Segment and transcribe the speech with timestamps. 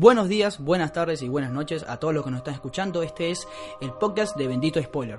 [0.00, 3.02] Buenos días, buenas tardes y buenas noches a todos los que nos están escuchando.
[3.02, 3.46] Este es
[3.82, 5.18] el podcast de Bendito Spoiler.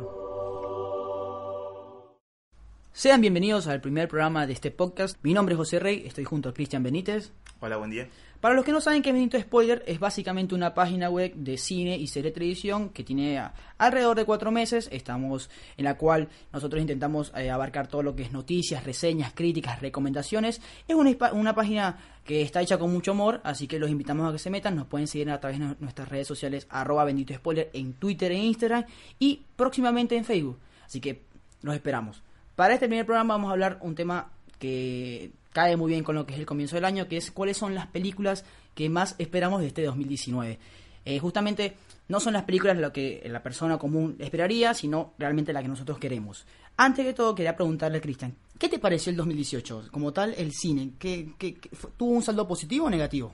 [2.94, 5.18] Sean bienvenidos al primer programa de este podcast.
[5.24, 7.32] Mi nombre es José Rey, estoy junto a Cristian Benítez.
[7.62, 8.08] Hola, buen día.
[8.42, 11.58] Para los que no saben qué es Bendito Spoiler, es básicamente una página web de
[11.58, 14.90] cine y serie de televisión que tiene a- alrededor de cuatro meses.
[14.92, 19.80] Estamos en la cual nosotros intentamos eh, abarcar todo lo que es noticias, reseñas, críticas,
[19.80, 20.60] recomendaciones.
[20.88, 24.32] Es una, una página que está hecha con mucho amor, así que los invitamos a
[24.34, 24.76] que se metan.
[24.76, 28.38] Nos pueden seguir a través de nuestras redes sociales, arroba Bendito Spoiler en Twitter e
[28.38, 28.86] Instagram
[29.20, 30.60] y próximamente en Facebook.
[30.84, 31.22] Así que
[31.62, 32.24] los esperamos.
[32.56, 36.26] Para este primer programa vamos a hablar un tema que cae muy bien con lo
[36.26, 39.62] que es el comienzo del año, que es cuáles son las películas que más esperamos
[39.62, 40.60] de este 2019.
[41.04, 41.76] Eh, justamente
[42.10, 45.98] no son las películas lo que la persona común esperaría, sino realmente la que nosotros
[45.98, 46.46] queremos.
[46.78, 49.88] Antes de todo, quería preguntarle a Cristian, ¿qué te pareció el 2018?
[49.92, 53.34] Como tal, el cine, ¿qué, qué- qué- ¿tuvo un saldo positivo o negativo?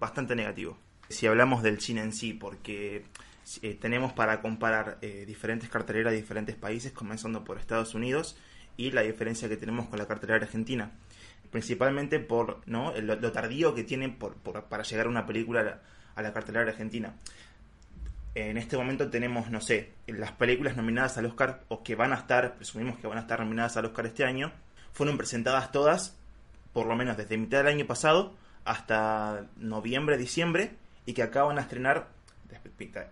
[0.00, 0.76] Bastante negativo.
[1.08, 3.04] Si hablamos del cine en sí, porque
[3.62, 8.36] eh, tenemos para comparar eh, diferentes carteleras de diferentes países, comenzando por Estados Unidos,
[8.76, 10.90] y la diferencia que tenemos con la cartelera argentina.
[11.50, 12.92] Principalmente por ¿no?
[13.00, 15.80] lo, lo tardío que tiene por, por- para llegar una película a la,
[16.16, 17.14] a la cartelera argentina.
[18.34, 22.16] En este momento tenemos, no sé, las películas nominadas al Oscar, o que van a
[22.16, 24.52] estar, presumimos que van a estar nominadas al Oscar este año,
[24.92, 26.18] fueron presentadas todas,
[26.74, 30.72] por lo menos desde mitad del año pasado hasta noviembre, diciembre,
[31.06, 32.08] y que acaban a estrenar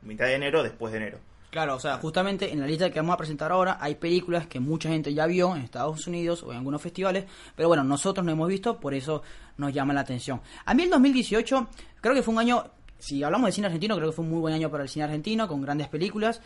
[0.03, 1.19] mitad de enero, después de enero.
[1.55, 4.59] Claro, o sea, justamente en la lista que vamos a presentar ahora hay películas que
[4.59, 8.33] mucha gente ya vio en Estados Unidos o en algunos festivales, pero bueno, nosotros no
[8.33, 9.23] hemos visto, por eso
[9.57, 10.41] nos llama la atención.
[10.65, 11.69] A mí el 2018
[12.01, 12.65] creo que fue un año,
[12.99, 15.05] si hablamos de cine argentino, creo que fue un muy buen año para el cine
[15.05, 16.41] argentino, con grandes películas.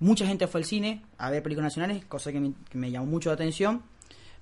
[0.00, 3.04] Mucha gente fue al cine a ver películas nacionales, cosa que me, que me llamó
[3.04, 3.82] mucho la atención.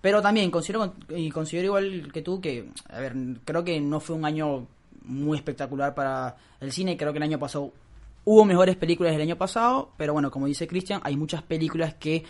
[0.01, 4.15] Pero también considero, y considero igual que tú que, a ver, creo que no fue
[4.15, 4.69] un año
[5.03, 7.73] muy espectacular para el cine, creo que el año pasado
[8.25, 12.23] Hubo mejores películas el año pasado, pero bueno, como dice Cristian, hay muchas películas que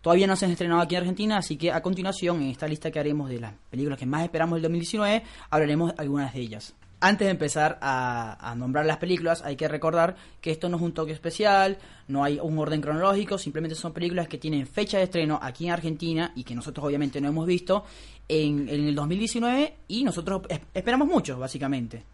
[0.00, 2.90] todavía no se han estrenado aquí en Argentina, así que a continuación, en esta lista
[2.90, 6.74] que haremos de las películas que más esperamos del 2019, hablaremos algunas de ellas.
[7.02, 10.82] Antes de empezar a, a nombrar las películas, hay que recordar que esto no es
[10.82, 11.78] un toque especial,
[12.08, 15.72] no hay un orden cronológico, simplemente son películas que tienen fecha de estreno aquí en
[15.72, 17.84] Argentina y que nosotros obviamente no hemos visto
[18.28, 22.04] en, en el 2019 y nosotros es- esperamos mucho, básicamente.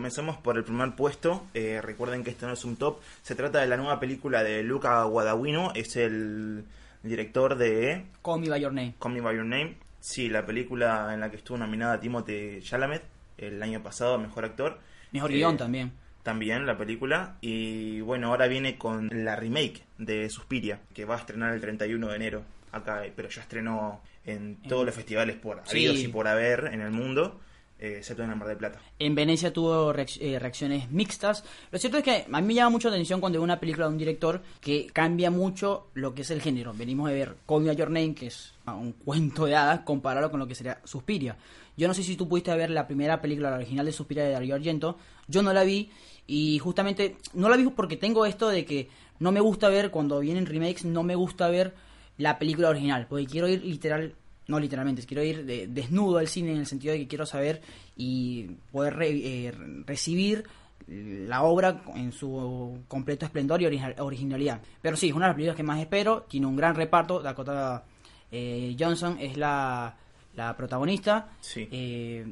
[0.00, 1.46] Comencemos por el primer puesto.
[1.54, 2.98] Eh, recuerden que esto no es un top.
[3.22, 5.72] Se trata de la nueva película de Luca Guadagnino.
[5.74, 6.66] Es el
[7.02, 8.94] director de Call Me By Your Name.
[9.00, 9.76] Call Me By Your Name.
[9.98, 13.04] Sí, la película en la que estuvo nominada Timothée Chalamet
[13.38, 14.78] el año pasado a Mejor Actor.
[15.12, 15.92] Mejor Eh, guion también.
[16.22, 17.38] También la película.
[17.40, 22.08] Y bueno, ahora viene con la remake de Suspiria, que va a estrenar el 31
[22.08, 25.70] de enero acá, pero ya estrenó en todos los festivales por Sí.
[25.78, 27.40] habidos y por haber en el mundo,
[27.78, 28.80] eh, excepto en el Mar del Plata.
[28.98, 31.44] En Venecia tuvo eh, reacciones mixtas.
[31.70, 33.86] Lo cierto es que a mí me llama mucho la atención cuando veo una película
[33.86, 36.72] de un director que cambia mucho lo que es el género.
[36.72, 40.30] Venimos de ver Call Me Your Name, que es ah, un cuento de hadas, compararlo
[40.30, 41.36] con lo que sería Suspiria.
[41.76, 44.30] Yo no sé si tú pudiste ver la primera película, la original de Suspiria de
[44.30, 44.96] Dario Argento.
[45.28, 45.90] Yo no la vi
[46.26, 48.88] y justamente no la vi porque tengo esto de que
[49.18, 51.74] no me gusta ver cuando vienen remakes, no me gusta ver
[52.16, 54.14] la película original, porque quiero ir literal
[54.48, 57.60] no literalmente, quiero ir de- desnudo al cine en el sentido de que quiero saber
[57.96, 59.10] y poder re-
[59.46, 59.52] eh,
[59.86, 60.44] recibir
[60.88, 64.60] la obra en su completo esplendor y origi- originalidad.
[64.80, 67.84] Pero sí, es una de las películas que más espero, tiene un gran reparto, Dakota
[68.30, 69.96] eh, Johnson es la,
[70.36, 71.68] la protagonista Sí.
[71.72, 72.26] eh,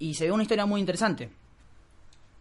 [0.00, 1.30] y se ve una historia muy interesante.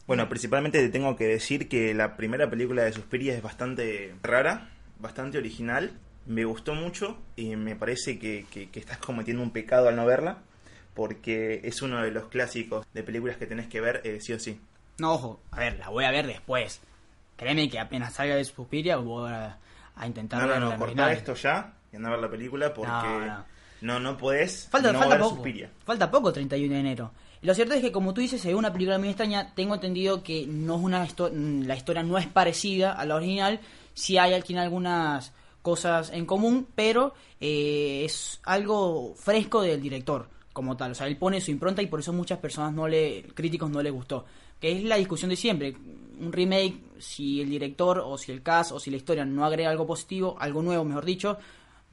[0.07, 4.69] Bueno, principalmente te tengo que decir que la primera película de Suspiria es bastante rara,
[4.99, 5.91] bastante original.
[6.25, 10.05] Me gustó mucho y me parece que, que- que estás cometiendo un pecado al no
[10.05, 10.37] verla,
[10.93, 14.39] porque es uno de los clásicos de películas que tenés que ver eh, sí o
[14.39, 14.59] sí.
[14.99, 16.81] No, ojo, a ver, la voy a ver después.
[17.37, 19.57] Créeme que apenas salga de Suspiria voy a,
[19.95, 22.29] a intentar No, no, ver no, la cortá esto ya y anda a ver la
[22.29, 23.45] película porque No, no.
[23.81, 25.35] no, no, podés Falta, no falta ver poco.
[25.35, 25.69] Suspiria.
[25.85, 27.11] Falta poco, 31 de enero.
[27.41, 29.55] Lo cierto es que, como tú dices, se ve una película muy extraña.
[29.55, 31.31] Tengo entendido que no es una histo-
[31.66, 33.59] la historia no es parecida a la original.
[33.96, 40.75] Sí hay tiene algunas cosas en común, pero eh, es algo fresco del director como
[40.78, 40.91] tal.
[40.91, 43.81] O sea, él pone su impronta y por eso muchas personas no le, críticos no
[43.81, 44.25] le gustó.
[44.59, 45.75] Que es la discusión de siempre.
[46.19, 49.69] Un remake, si el director o si el cast o si la historia no agrega
[49.72, 51.37] algo positivo, algo nuevo, mejor dicho,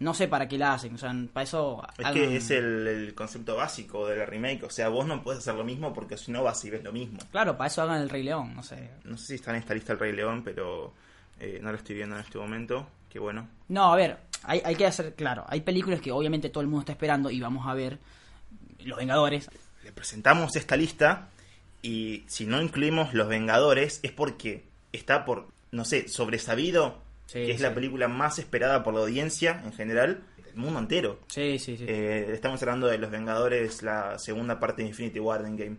[0.01, 0.95] no sé para qué la hacen.
[0.95, 4.65] O sea, para eso Es hagan- que es el, el concepto básico de la remake,
[4.65, 6.93] o sea, vos no puedes hacer lo mismo porque si no vas y ves lo
[6.93, 7.19] mismo.
[7.31, 8.91] Claro, para eso hagan el Rey León, no sé.
[9.05, 10.93] No sé si está en esta lista el Rey León, pero
[11.41, 12.87] eh, no lo estoy viendo en este momento.
[13.09, 13.49] Qué bueno.
[13.69, 15.45] No, a ver, hay, hay que hacer claro.
[15.49, 17.99] Hay películas que obviamente todo el mundo está esperando y vamos a ver.
[18.85, 19.51] Los Vengadores.
[19.85, 21.29] Le presentamos esta lista
[21.83, 27.51] Y si no incluimos Los Vengadores es porque está por, no sé, sobresabido Sí, que
[27.51, 27.63] es sí.
[27.63, 31.21] la película más esperada por la audiencia en general, del mundo entero.
[31.29, 31.85] Sí, sí, sí.
[31.87, 35.77] Eh, estamos hablando de Los Vengadores, la segunda parte de Infinity War Endgame.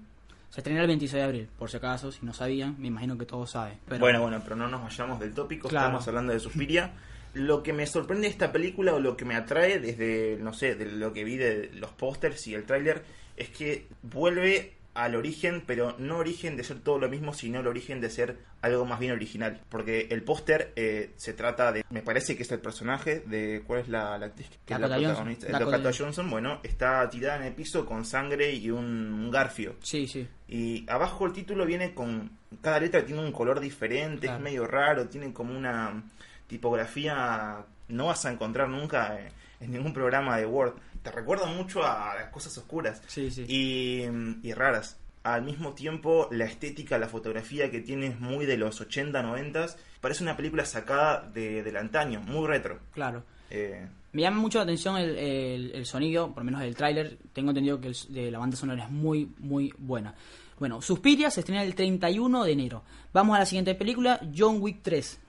[0.52, 3.26] Se estrena el 26 de abril, por si acaso, si no sabían, me imagino que
[3.26, 3.80] todos saben.
[3.88, 5.88] Pero, Bueno, bueno, pero no nos vayamos del tópico, Claro.
[5.88, 6.92] estamos hablando de Suspiria.
[7.34, 10.76] Lo que me sorprende de esta película o lo que me atrae desde, no sé,
[10.76, 13.04] de lo que vi de los pósters y el tráiler,
[13.38, 17.68] es que vuelve al origen, pero no origen de ser todo lo mismo, sino el
[17.68, 19.62] origen de ser algo más bien original.
[19.70, 23.82] Porque el póster eh, se trata de, me parece que es el personaje de, ¿cuál
[23.82, 24.50] es la, la actriz?
[24.66, 25.14] Que es la Dakota Johnson.
[25.26, 25.48] protagonista.
[25.52, 29.76] Dakota Dakota Johnson, bueno, está tirada en el piso con sangre y un, un garfio.
[29.84, 30.28] Sí, sí.
[30.50, 32.32] Y abajo el título viene con.
[32.62, 34.38] Cada letra tiene un color diferente, Claro.
[34.38, 36.04] es medio raro, tiene como una
[36.50, 37.64] tipografía.
[37.88, 39.18] No vas a encontrar nunca
[39.60, 40.74] en ningún programa de Word.
[41.02, 43.46] Te recuerda mucho a las cosas oscuras Sí, sí.
[43.48, 44.04] y,
[44.48, 44.98] y raras.
[45.24, 49.68] Al mismo tiempo, la estética, la fotografía que tiene es muy de los 80, 90.
[50.02, 52.80] Parece una película sacada de, del antaño, muy retro.
[52.94, 53.24] Claro.
[53.50, 57.18] Eh, Me llama mucho la atención el, el- el sonido, por lo menos del tráiler.
[57.34, 60.14] Tengo entendido que el- de la banda sonora es muy, muy buena.
[60.58, 62.84] Bueno, Suspiria se estrena el 31 de enero.
[63.14, 65.20] Vamos a la siguiente película, John Wick 3.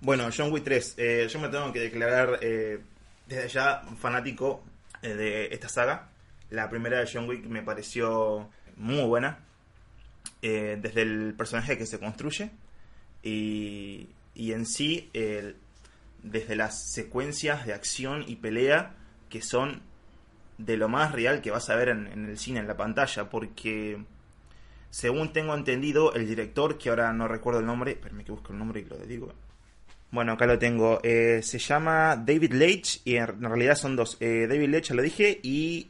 [0.00, 0.94] Bueno, John Wick 3.
[0.98, 2.80] eh, yo me tengo que declarar eh,
[3.26, 4.62] desde ya fanático
[5.02, 6.08] eh, de esta saga.
[6.50, 9.44] La primera de John Wick me pareció muy buena.
[10.42, 12.50] eh, desde el personaje que se construye
[13.24, 15.10] y, y en sí
[16.22, 18.94] desde las secuencias de acción y pelea
[19.30, 19.82] que son
[20.58, 23.28] de lo más real que vas a ver en, en el cine, en la pantalla,
[23.30, 23.98] porque
[24.90, 28.58] según tengo entendido, el director, que ahora no recuerdo el nombre, espérame que busco el
[28.58, 29.32] nombre y lo digo.
[30.10, 31.00] Bueno, acá lo tengo.
[31.02, 34.16] Eh, se llama David Leitch y en realidad son dos.
[34.20, 35.88] Eh, David Leitch, ya lo dije, y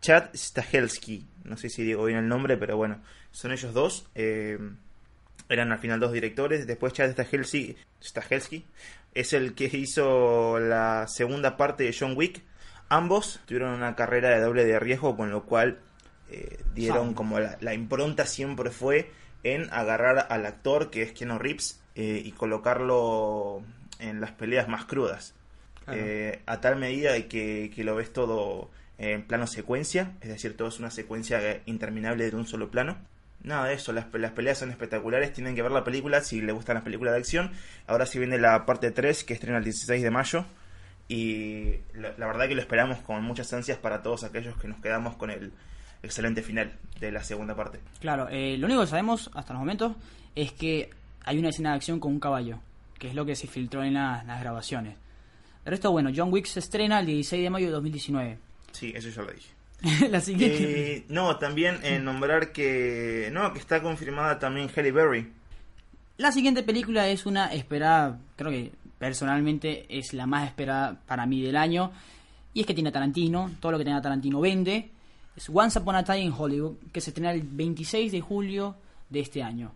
[0.00, 1.26] Chad Stahelski.
[1.44, 4.06] No sé si digo bien el nombre, pero bueno, son ellos dos.
[4.14, 4.58] Eh,
[5.48, 6.66] eran al final dos directores.
[6.66, 8.64] Después Chad Stahelski, Stahelski
[9.14, 12.42] es el que hizo la segunda parte de John Wick.
[12.90, 15.78] Ambos tuvieron una carrera de doble de riesgo, con lo cual
[16.30, 19.10] eh, dieron como la, la impronta siempre fue
[19.42, 23.62] en agarrar al actor que es Keanu Reeves eh, y colocarlo
[23.98, 25.34] en las peleas más crudas.
[25.84, 26.00] Claro.
[26.00, 30.56] Eh, a tal medida de que, que lo ves todo en plano secuencia, es decir,
[30.56, 32.96] todo es una secuencia interminable de un solo plano.
[33.42, 36.54] Nada de eso, las, las peleas son espectaculares, tienen que ver la película si les
[36.54, 37.52] gustan las películas de acción.
[37.86, 40.44] Ahora sí viene la parte 3 que estrena el 16 de mayo
[41.08, 44.80] y la, la verdad que lo esperamos con muchas ansias para todos aquellos que nos
[44.80, 45.52] quedamos con el
[46.02, 47.78] excelente final de la segunda parte.
[48.00, 49.92] Claro, eh, lo único que sabemos hasta los momentos
[50.34, 50.90] es que
[51.26, 52.58] hay una escena de acción con un caballo,
[52.98, 54.96] que es lo que se filtró en la- las grabaciones.
[55.64, 58.38] El resto, bueno, John Wick se estrena el 16 de mayo de 2019.
[58.72, 59.50] Sí, eso ya lo dije.
[60.10, 60.96] la siguiente.
[60.96, 65.28] Eh, no, también eh, nombrar que no, que está confirmada también Halle Berry.
[66.18, 71.42] La siguiente película es una esperada, creo que personalmente es la más esperada para mí
[71.42, 71.92] del año.
[72.54, 74.90] Y es que tiene a Tarantino, todo lo que tenga Tarantino vende.
[75.36, 78.76] Es Once Upon a Time in Hollywood, que se estrena el 26 de julio
[79.10, 79.72] de este año.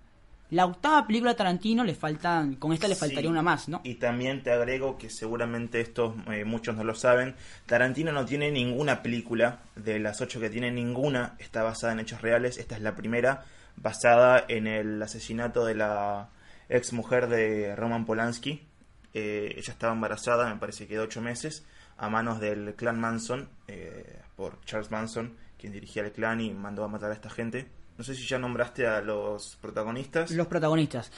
[0.51, 3.01] La octava película de Tarantino le faltan, con esta le Sí.
[3.01, 3.81] faltaría una más, ¿no?
[3.85, 7.37] Y también te agrego que seguramente estos eh, muchos no lo saben.
[7.67, 12.21] Tarantino no tiene ninguna película de las ocho que tiene ninguna está basada en hechos
[12.21, 12.59] reales.
[12.59, 13.45] Esta es la primera
[13.77, 16.29] basada en el asesinato de la
[16.69, 18.67] ex mujer de Roman Polanski.
[19.15, 21.65] Eh, ella estaba embarazada, me parece que de ocho meses,
[21.97, 26.85] a manos del clan Manson eh, por Charles Manson, quien dirigía el clan y mandó
[26.85, 27.67] a matar a esta gente.
[28.01, 30.31] No sé si ya nombraste a los protagonistas.
[30.31, 31.13] Los protagonistas.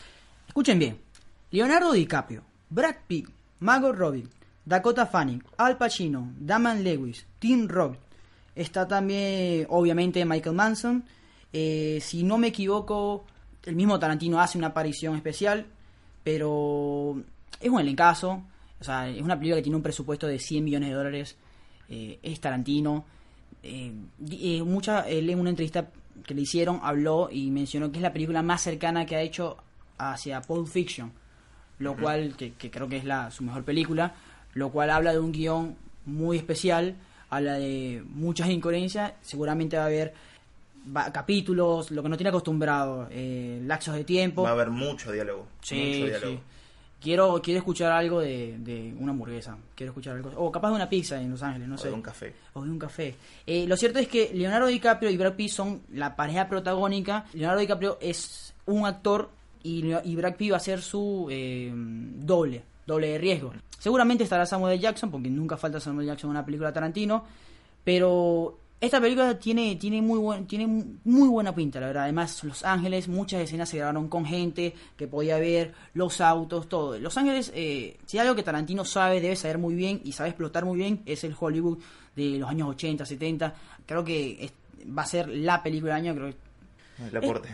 [0.49, 0.99] Escuchen bien.
[1.53, 3.29] Leonardo DiCaprio, Brad Pitt,
[3.61, 4.27] Margot Robbie,
[4.65, 7.99] Dakota Fanning, Al Pacino, Daman Lewis, Tim Roth.
[8.57, 11.05] Está también, obviamente, Michael Manson.
[11.53, 13.27] Eh, si no me equivoco,
[13.62, 15.67] el mismo Tarantino hace una aparición especial,
[16.25, 17.23] pero
[17.61, 18.43] es un elencazo.
[18.81, 21.37] O sea, es una película que tiene un presupuesto de 100 millones de dólares.
[21.89, 23.05] Eh, es Tarantino.
[23.62, 23.93] Eh,
[24.33, 25.89] eh, mucha, una entrevista
[26.26, 29.57] que le hicieron habló y mencionó que es la película más cercana que ha hecho
[29.99, 31.12] hacia Pulp Fiction,
[31.78, 34.14] lo cual, que, que creo que es la, su mejor película,
[34.54, 35.76] lo cual habla de un guion
[36.07, 36.97] muy especial,
[37.31, 40.14] habla de muchas incoherencias, seguramente va a haber
[40.95, 44.42] va- capítulos, lo que no tiene acostumbrado, eh, lapsos de tiempo.
[44.42, 45.47] Va a haber mucho diálogo.
[45.62, 46.33] Sí, mucho diálogo.
[46.37, 46.40] sí.
[47.02, 49.56] Quiero, quiero escuchar algo de, de una hamburguesa.
[49.75, 50.30] Quiero escuchar algo.
[50.37, 51.88] O capaz de una pizza en Los Ángeles, no O sé.
[51.88, 52.32] de un café.
[52.54, 53.14] O de un café.
[53.47, 57.25] Eh, lo cierto es que Leonardo DiCaprio y Brad Pitt son la pareja protagónica.
[57.32, 59.30] Leonardo DiCaprio es un actor
[59.64, 63.52] y, y Brad Pitt va a ser su eh, doble, doble de riesgo.
[63.78, 64.78] Seguramente estará Samuel.
[64.78, 66.06] Jackson, porque nunca falta Samuel.
[66.06, 67.25] Jackson en una película de Tarantino.
[67.85, 70.67] Pero Esta película tiene, tiene, muy buen, tiene
[71.05, 72.03] muy buena pinta, la verdad.
[72.03, 76.99] Además, Los Ángeles, muchas escenas se grabaron con gente que podía ver, los autos, todo.
[76.99, 80.31] Los Ángeles, eh, si hay algo que Tarantino sabe, debe saber muy bien y sabe
[80.31, 81.79] explotar muy bien, es el Hollywood
[82.17, 83.55] de los años 80, 70.
[83.87, 84.51] Creo que
[84.99, 86.37] va a ser la película del año, creo que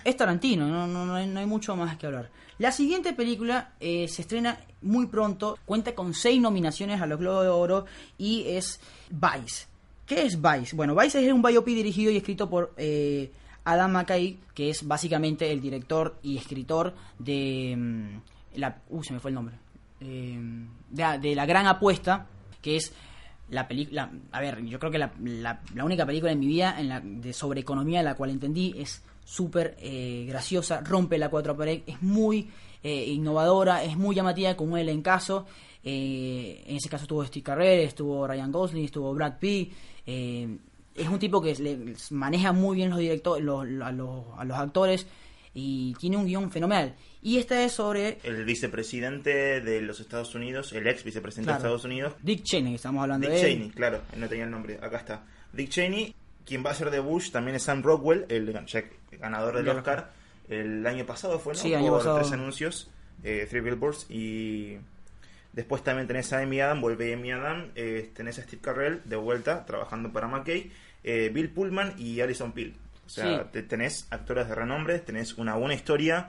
[0.04, 2.30] es, Tarantino, no, no, no, hay, mucho más que hablar.
[2.56, 7.42] La siguiente película eh, se estrena muy pronto, cuenta con seis nominaciones a los Globos
[7.44, 7.84] de Oro
[8.16, 8.80] y es
[9.10, 9.67] Vice.
[10.08, 10.74] ¿Qué es Vice?
[10.74, 13.30] Bueno, Vice es un biopic dirigido y escrito por eh,
[13.64, 17.74] Adam McKay, que es básicamente el director y escritor de...
[17.76, 18.20] Mm,
[18.54, 19.56] la, uh, se me fue el nombre.
[20.00, 20.40] Eh,
[20.88, 22.26] de, La Gran Apuesta,
[22.62, 22.90] que es
[23.50, 24.10] la película...
[24.32, 28.14] A ver, yo creo que la, única película en mi vida de sobre economía la
[28.14, 32.48] cual entendí es súper eh, graciosa, rompe la cuatro pared, es muy
[32.82, 35.44] innovadora, es muy llamativa como el en caso.
[35.82, 39.74] en ese caso estuvo Steve Carell, estuvo Ryan Gosling, estuvo Brad Pitt.
[40.10, 40.48] Eh,
[40.94, 45.06] es un tipo que le, maneja muy bien los directores, a, los, actores
[45.52, 46.94] y tiene un guion fenomenal.
[47.20, 48.18] Y esta es sobre...
[48.22, 52.14] El vicepresidente de los Estados Unidos, el ex vicepresidente de Estados Unidos.
[52.22, 55.26] Dick Cheney, estamos hablando de Dick Cheney, claro, no tenía el nombre, acá está.
[55.52, 56.14] Dick Cheney,
[56.46, 58.50] quien va a ser de Bush, también es Sam Rockwell, el
[59.20, 60.12] ganador del Oscar.
[60.48, 61.58] El año pasado fue, ¿no?
[61.58, 62.16] Sí, año pasado.
[62.20, 62.90] tres anuncios,
[63.22, 64.78] eh, Three Billboards y
[65.58, 69.16] Después también tenés a Amy Adam, vuelve Amy Adam, eh, tenés a Steve Carrell de
[69.16, 70.70] vuelta trabajando para McKay,
[71.02, 72.76] eh, Bill Pullman y Alison Peel.
[73.04, 76.28] O sea, tenés actores de renombre, tenés una buena historia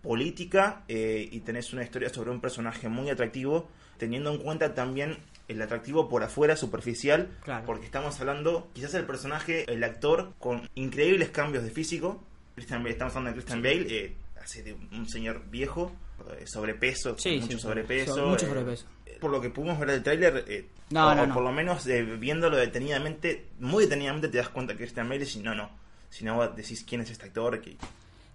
[0.00, 3.68] política eh, y tenés una historia sobre un personaje muy atractivo,
[3.98, 5.18] teniendo en cuenta también
[5.48, 7.28] el atractivo por afuera, superficial,
[7.66, 12.24] porque estamos hablando, quizás el personaje, el actor, con increíbles cambios de físico.
[12.56, 15.92] estamos hablando de Christian Bale, hace de un señor viejo,
[16.32, 18.26] eh, sobrepeso, mucho sobrepeso.
[18.26, 18.86] mucho eh, sobrepeso.
[19.20, 21.86] por lo que pudimos ver del tráiler, eh, o, por lo menos
[22.18, 25.70] viéndolo detenidamente, muy detenidamente te das cuenta que es Christian Bale y si no, no.
[26.10, 27.60] Si no decís quién es este actor.
[27.60, 27.76] Que...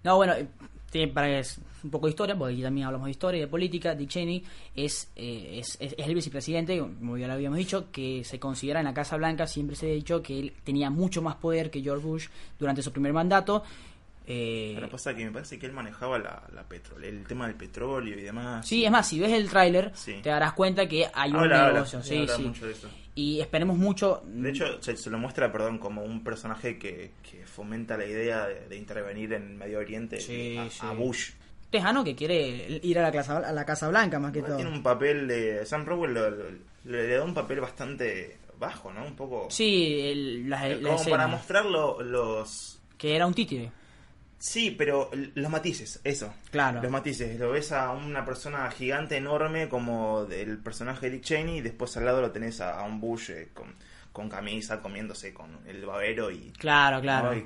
[0.04, 0.34] No, bueno,
[1.14, 3.46] para que es un poco de historia, porque aquí también hablamos de historia y de
[3.46, 4.44] política, Dick Cheney
[4.74, 8.94] es, es, es, el vicepresidente, como ya lo habíamos dicho, que se considera en la
[8.94, 12.28] Casa Blanca, siempre se ha dicho que él tenía mucho más poder que George Bush
[12.58, 13.62] durante su primer mandato,
[14.32, 16.64] eh, Pero pasa que me parece que él manejaba la, la
[17.02, 18.64] el tema del petróleo y demás.
[18.64, 22.00] Sí, es más, si ves el tráiler, te darás cuenta que hay un negocio.
[22.00, 22.52] sí, sí.
[23.16, 24.22] Y esperemos mucho.
[24.24, 28.76] De hecho, se, lo muestra, perdón, como un personaje que, que fomenta la idea de,
[28.76, 30.18] intervenir en Medio Oriente
[30.80, 31.32] a, Bush.
[31.68, 34.56] Tejano que quiere ir a la, casa, a la Casa Blanca más que todo.
[34.56, 35.66] Tiene un papel de.
[35.66, 36.14] Sam Rowell
[36.84, 39.04] le, da un papel bastante bajo, ¿no?
[39.04, 39.48] Un poco.
[39.50, 42.80] Sí, el, como para mostrar los.
[42.96, 43.72] Que era un títere.
[44.40, 46.32] Sí, pero los matices, eso.
[46.50, 46.82] Claro.
[46.82, 47.38] Los matices.
[47.38, 51.94] Lo ves a una persona gigante, enorme, como el personaje de Dick Cheney, y después
[51.98, 53.74] al lado lo tenés a, un Bush eh, con,
[54.12, 56.52] con, camisa, comiéndose con el babero y.
[56.56, 57.38] Claro, claro.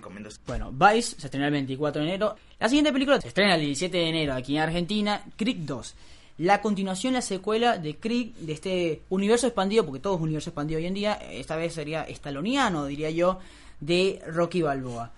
[0.47, 2.37] Bueno, Vice se estrena el 24 de enero.
[2.61, 5.95] La siguiente película se estrena el 17 de enero aquí en Argentina, Creek 2.
[6.39, 10.79] La continuación, la secuela de Creek, de este universo expandido, porque todo es universo expandido
[10.79, 13.41] hoy en día, esta vez sería estaloniano, diría yo,
[13.81, 15.11] de Rocky Balboa.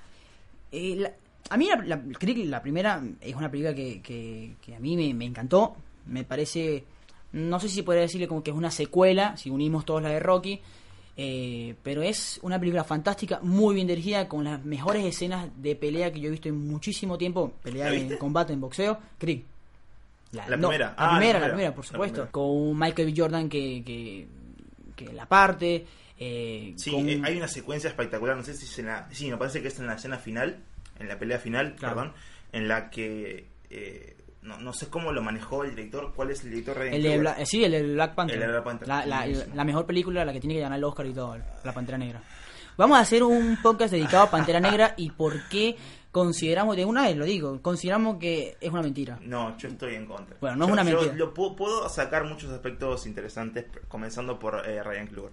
[0.72, 1.12] Eh,
[1.50, 2.00] a mí la,
[2.44, 5.76] la, primera es una película que, que, a mí me, encantó.
[6.06, 6.84] Me parece,
[7.32, 10.20] no sé si podría decirle como que es una secuela, si unimos todos la de
[10.20, 10.60] Rocky.
[11.18, 16.12] Eh, pero es una película fantástica, muy bien dirigida, con las mejores escenas de pelea
[16.12, 17.52] que yo he visto en muchísimo tiempo.
[17.62, 18.98] Pelea en combate, en boxeo.
[19.18, 19.40] Creed.
[20.32, 20.94] La, primera.
[20.98, 22.28] La, primera, la primera, por supuesto.
[22.30, 23.14] Con Michael B.
[23.16, 24.26] Jordan que, que,
[24.94, 25.86] que la parte.
[26.18, 29.08] Eh, sí, eh, hay una secuencia espectacular, no sé si es en la...
[29.10, 30.62] Sí, me parece que es en la escena final
[30.98, 32.12] en la pelea final, perdón,
[32.52, 36.50] en la que eh, no, no, sé cómo lo manejó el director, ¿cuál es el
[36.50, 36.80] director?
[36.82, 38.86] El de sí, el de Black Panther.
[38.86, 42.22] La, mejor película, la que tiene que ganar el Oscar y todo, La Pantera Negra.
[42.76, 45.76] Vamos a hacer un podcast dedicado a Pantera Negra y por qué
[46.12, 49.18] consideramos, de una vez lo digo, consideramos que es una mentira.
[49.22, 50.36] No, yo estoy en contra.
[50.40, 51.14] Bueno, no es una mentira.
[51.16, 55.32] Yo puedo, sacar muchos aspectos interesantes, comenzando por eh, Ryan Kluger.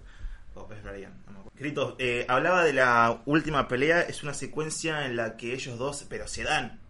[0.54, 1.12] Oh, es Ryan,
[1.56, 6.04] Gritos, eh, hablaba de la última pelea, es una secuencia en la que ellos dos,
[6.08, 6.80] pero se dan,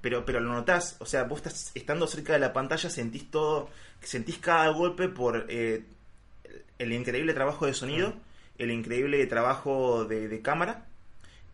[0.00, 3.68] pero, pero lo notás, o sea, vos estás estando cerca de la pantalla, sentís todo,
[4.00, 5.84] sentís cada golpe por eh,
[6.78, 8.14] el increíble trabajo de sonido,
[8.56, 10.86] el increíble trabajo de, cámara,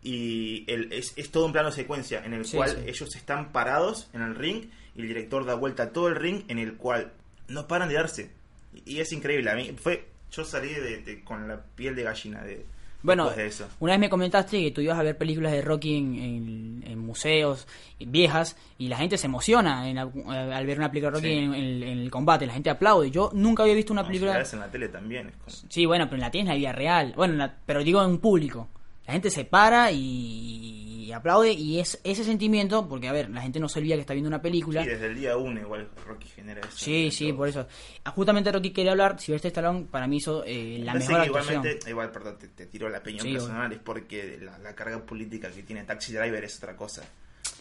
[0.01, 4.35] y el, es, todo un plano secuencia en el cual ellos están parados en el
[4.35, 7.11] ring y el director da vuelta a todo el ring en el cual
[7.49, 8.31] no paran de darse.
[8.73, 12.41] Y, y es increíble, a mí fue yo salí de, con la piel de gallina
[12.41, 12.65] de,
[13.03, 13.67] bueno, eso.
[13.79, 17.67] una vez me comentaste que tú ibas a ver películas de Rocky en, museos
[17.99, 22.09] viejas y la gente se emociona en, al ver una película de Rocky en, el
[22.09, 23.11] combate, la gente aplaude.
[23.11, 24.41] Yo nunca había visto una película...
[24.41, 25.31] en la tele también.
[25.69, 27.13] Sí, bueno, pero en la tele es la vida real.
[27.15, 28.69] Bueno, pero digo en público.
[29.05, 33.41] La gente se para y, y aplaude y es ese sentimiento, porque a ver, la
[33.41, 34.83] gente no se olvida que está viendo una película.
[34.83, 36.71] Sí, desde el día uno igual Rocky genera eso.
[36.77, 37.67] Sí, sí, por eso.
[38.05, 41.25] Ah, Justamente Rocky quería hablar, si este Stallone para mí hizo eh, la Pensé mejor
[41.25, 41.53] actuación.
[41.55, 45.05] igualmente, igual, perdón, te, te tiro la opinión Sí, personal, es porque la, la carga
[45.05, 47.03] política que tiene Taxi Driver es otra cosa.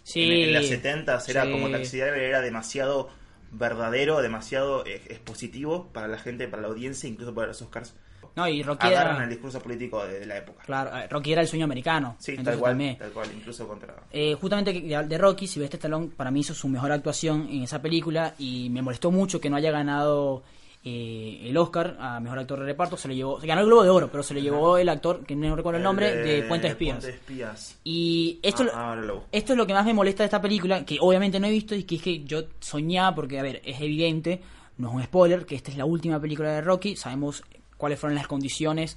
[0.05, 1.51] Sí, En, en las 70 era sí.
[1.51, 3.11] como Taxi Driver, era demasiado
[3.51, 7.95] verdadero, demasiado eh, expositivo para la gente, para la audiencia, incluso para los Oscars.
[8.35, 10.63] No, y Rocky Agarran era, el discurso político de, de la época.
[10.65, 12.17] claro, eh, Rocky era el sueño americano.
[12.19, 12.99] Sí, tal cual, también.
[12.99, 13.95] tal cual, incluso contra...
[14.11, 17.83] Eh, justamente de, de Rocky, Sylvester Stallone para mí hizo su mejor actuación en esa
[17.83, 20.43] película y me molestó mucho que no haya ganado
[20.85, 22.97] eh, el Oscar a mejor actor de reparto.
[22.97, 25.25] Se le llevó, se ganó el Globo de Oro, pero se le llevó el actor
[25.25, 26.97] que no recuerdo el nombre de, Puente de Espías.
[26.97, 27.79] Puente de Espías.
[27.85, 30.99] Y esto, Ah, lo esto es lo que más me molesta de esta película, que
[31.01, 34.41] obviamente no he visto y que es que yo soñaba, porque a ver, es evidente,
[34.79, 37.45] no es un spoiler, que esta es la última película de Rocky, sabemos
[37.83, 38.97] cuáles fueron las condiciones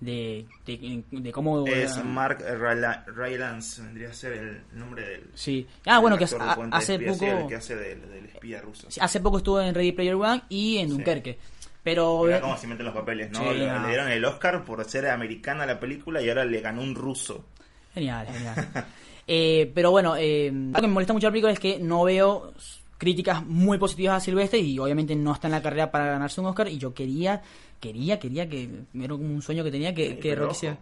[0.00, 1.64] de, de, de cómo...
[1.68, 5.30] Es Mark Ryla- Rylance, vendría a ser el nombre del...
[5.34, 5.64] Sí.
[5.86, 6.36] Ah, bueno, que hace-
[6.98, 7.46] sí, poco...
[7.46, 8.90] que hace del, del espía ruso.
[8.90, 11.38] Sí, Hace poco estuvo en Ready Player One y en Dunkerque.
[11.84, 13.38] Pero Mira cómo se meten los papeles, ¿no?
[13.38, 13.82] Sí, le, no.
[13.82, 17.44] le dieron el Oscar por ser americana la película y ahora le ganó un ruso.
[17.94, 18.68] genial, genial.
[19.26, 22.52] Eh, pero bueno, eh, algo que me molesta mucho la película es que no veo
[22.98, 26.46] críticas muy positivas a Silvestre y obviamente no está en la carrera para ganarse un
[26.48, 27.40] Oscar y yo quería,
[27.88, 30.60] quería, quería que era como un sueño que tenía que, que pero Rocky ojo.
[30.60, 30.78] sea-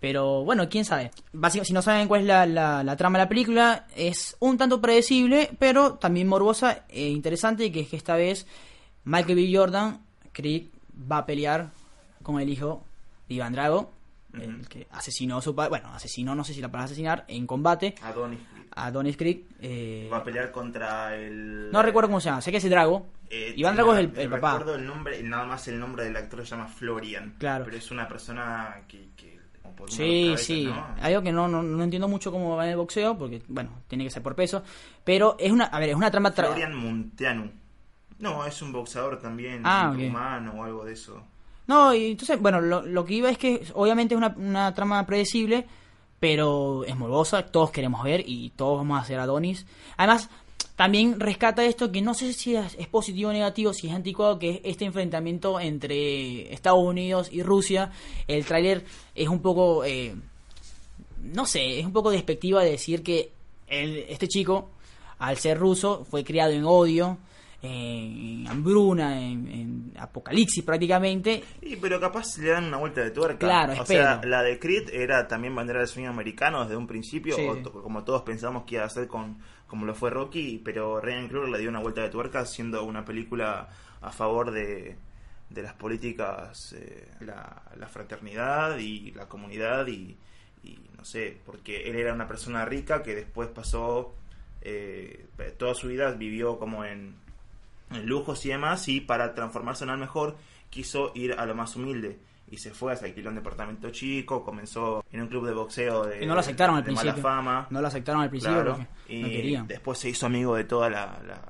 [0.00, 1.10] Pero bueno, quién sabe.
[1.32, 4.56] Básicamente, si no saben cuál es la, la- la trama de la película, es un
[4.58, 8.46] tanto predecible, pero también morbosa e interesante, y que es que esta vez
[9.04, 9.50] Michael B.
[9.56, 10.00] Jordan,
[10.32, 10.64] Creed,
[11.10, 11.70] va a pelear
[12.22, 12.82] con el hijo
[13.28, 13.90] de Iván Drago,
[14.40, 14.68] el Ujú.
[14.68, 17.94] que asesinó a su padre, bueno, asesinó, no sé si la palabra asesinar, en combate
[18.02, 18.66] Adonis Creed.
[18.76, 19.38] a Donis Creed.
[19.60, 21.70] eh, Va a pelear contra el...
[21.70, 23.06] no recuerdo cómo se llama, sé que es el Drago.
[23.30, 24.52] Eh, Iván Drago es el, el papá.
[24.58, 27.34] Recuerdo el nombre, nada más el nombre del actor se llama Florian.
[27.38, 27.64] Claro.
[27.64, 29.08] Pero es una persona que...
[29.16, 29.34] que
[29.88, 30.64] Sí, cabeza, sí.
[30.66, 30.86] ¿no?
[31.02, 34.04] Algo que no, no, no entiendo mucho cómo va en el boxeo, porque, bueno, tiene
[34.04, 34.62] que ser por peso.
[35.02, 36.32] Pero es una, a ver, es una trama...
[36.32, 37.50] tra- Florian Munteanu.
[38.20, 40.08] No, es un boxeador también, Ah, un ok.
[40.10, 41.26] humano o algo de eso.
[41.66, 45.66] No, y entonces, bueno, lo, que iba es que obviamente es una, una trama predecible,
[46.20, 49.64] pero es morbosa, todos queremos ver y todos vamos a hacer Adonis.
[49.96, 50.28] Además,
[50.76, 54.38] también rescata esto que no sé si es, es positivo o negativo, si es anticuado,
[54.38, 57.92] que es este enfrentamiento entre Estados Unidos y Rusia.
[58.26, 60.14] El tráiler es un poco, eh,
[61.22, 63.30] no sé, es un poco despectiva de decir que
[63.68, 64.68] el- este chico,
[65.18, 67.18] al ser ruso, fue criado en odio,
[67.64, 73.38] en hambruna, en, en apocalipsis prácticamente, Y, pero capaz le dan una vuelta de tuerca.
[73.38, 74.02] Claro, o espero.
[74.04, 77.42] sea, la de Creed era también bandera del sueño americano desde un principio, Sí.
[77.46, 81.26] o como todos pensamos que iba a ser con como lo fue Rocky, pero Ryan
[81.28, 83.68] Kruger le dio una vuelta de tuerca siendo una película
[84.02, 84.96] a favor de,
[85.50, 90.16] de las políticas, eh, la, la fraternidad y la comunidad y,
[90.62, 94.14] y no sé, porque él era una persona rica que después pasó
[94.60, 95.26] eh,
[95.58, 97.16] toda su vida vivió como en,
[97.96, 100.36] en lujos y demás y para transformarse en al mejor
[100.70, 102.18] quiso ir a lo más humilde
[102.50, 106.22] y se fue, se alquiló un departamento chico, comenzó en un club de boxeo de,
[106.22, 107.22] Y no lo aceptaron al de mala principio.
[107.22, 107.66] fama.
[107.70, 109.66] No lo aceptaron al principio Claro, porque y no querían.
[109.66, 111.40] después se hizo amigo de toda la, la,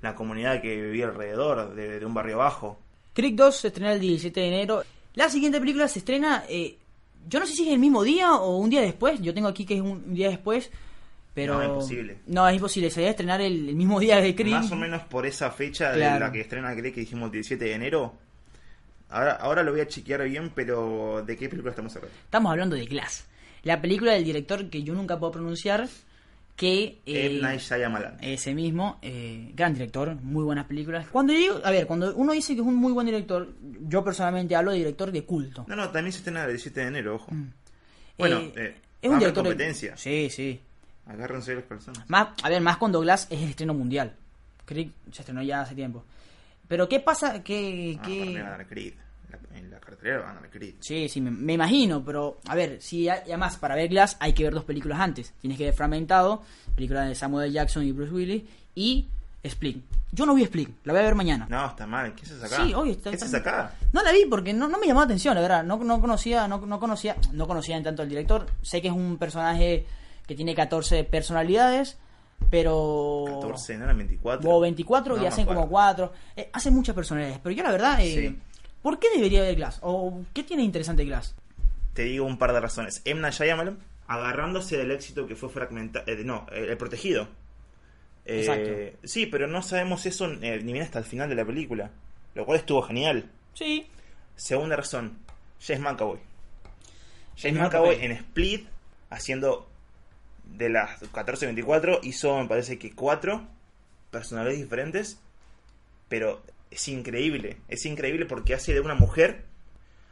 [0.00, 2.78] la comunidad que vivía alrededor, de, de un barrio bajo.
[3.12, 4.82] Creek 2 se estrena el 17 de enero.
[5.14, 6.78] La siguiente película se estrena, eh,
[7.28, 9.20] yo no sé si es el mismo día o un día después.
[9.20, 10.70] Yo tengo aquí que es un día después,
[11.34, 11.54] pero...
[11.58, 12.18] No, imposible.
[12.26, 12.90] No, es imposible.
[12.90, 14.52] Se debe estrenar el, el mismo día de Creed.
[14.54, 17.64] Más o menos por esa fecha de la que estrena Creed que dijimos el 17
[17.64, 18.14] de enero.
[19.08, 22.16] Ahora, ahora lo voy a chequear bien, pero ¿de qué película estamos hablando?
[22.24, 23.26] Estamos hablando de Glass.
[23.64, 25.88] La película del director que yo nunca puedo pronunciar,
[26.56, 26.98] que...
[27.06, 27.40] eh, M.
[27.40, 28.18] Night Shyamalan.
[28.20, 31.06] Ese mismo, eh, gran director, muy buenas películas.
[31.08, 33.52] Cuando digo, a ver, cuando uno dice que es un muy buen director,
[33.88, 35.64] yo personalmente hablo de director de culto.
[35.66, 37.32] No, no, también se estrena el 17 de enero, ojo.
[38.16, 38.44] Bueno, Mm.
[38.44, 39.96] Eh, eh, es un director de- competencia.
[39.96, 40.60] Sí, sí.
[41.10, 42.08] Agárrense las personas.
[42.08, 44.14] Más, a ver, más cuando Glass es el estreno mundial.
[44.64, 46.04] Creed se estrenó ya hace tiempo.
[46.68, 47.42] Pero ¿qué pasa?
[47.42, 48.94] ¿Qué, Ah, qué- van a dar Creed.
[49.54, 50.74] En la cartelera van a dar Creed.
[50.80, 54.32] Sí, sí, me, me imagino, pero a ver, si hay- además para ver Glass hay
[54.32, 55.32] que ver dos películas antes.
[55.40, 56.42] Tienes que ver Fragmentado,
[56.74, 57.52] película de Samuel.
[57.52, 58.42] Jackson y Bruce Willis,
[58.74, 59.08] y
[59.42, 59.84] Split.
[60.12, 61.46] Yo no vi Split, la voy a ver mañana.
[61.48, 62.14] No, está mal.
[62.14, 62.64] ¿Qué haces acá?
[62.64, 63.74] Sí, oye, está- ¿Qué está- acá?
[63.92, 65.64] No la vi porque no, no me llamó la atención, la verdad.
[65.64, 68.46] No, no conocía, no, no conocía, no conocía en tanto al director.
[68.62, 69.86] Sé que es un personaje
[70.30, 71.98] que tiene 14 personalidades,
[72.50, 74.48] pero 14, no eran 24.
[74.48, 76.12] o 24 No y hacen como acuerdo.
[76.12, 76.12] 4.
[76.36, 78.38] Eh, hacen muchas personalidades, pero yo la verdad, eh, Sí.
[78.80, 79.80] ¿por qué debería ver Glass?
[79.82, 81.34] ¿O qué tiene interesante Glass?
[81.94, 83.02] Te digo un par de razones.
[83.04, 86.04] Night Shyamalan, agarrándose del éxito que fue fragmentado...
[86.24, 87.26] no, eh, El Protegido.
[88.24, 88.98] Eh, Exacto.
[89.02, 91.90] Sí, pero no sabemos eso eh, ni bien hasta el final de la película.
[92.36, 93.28] Lo cual estuvo genial.
[93.54, 93.88] Sí.
[94.36, 95.18] Segunda razón,
[95.60, 96.20] James McAvoy.
[97.36, 98.68] James McAvoy en Split,
[99.10, 99.69] haciendo
[100.56, 103.46] de las 14-24, hizo, me parece que cuatro
[104.10, 105.18] personalidades diferentes,
[106.08, 109.44] pero es increíble, es increíble porque hace de una mujer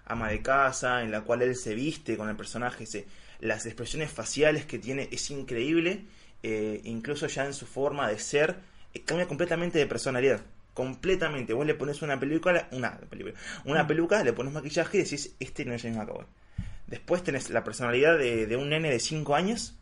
[0.07, 3.07] ama de casa, en la cual él se viste con el personaje, se,
[3.40, 6.05] las expresiones faciales que tiene es increíble,
[6.42, 8.57] eh, incluso ya en su forma de ser,
[8.94, 10.40] eh, cambia completamente de personalidad.
[10.74, 11.53] Completamente.
[11.53, 15.64] Vos le pones una película, una película, una peluca, le pones maquillaje y decís, este
[15.64, 16.24] no es James McAvoy.
[16.87, 19.77] Después tenés la personalidad de, de un nene de 5 años,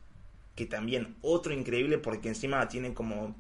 [0.57, 3.37] que también otro increíble porque encima tiene como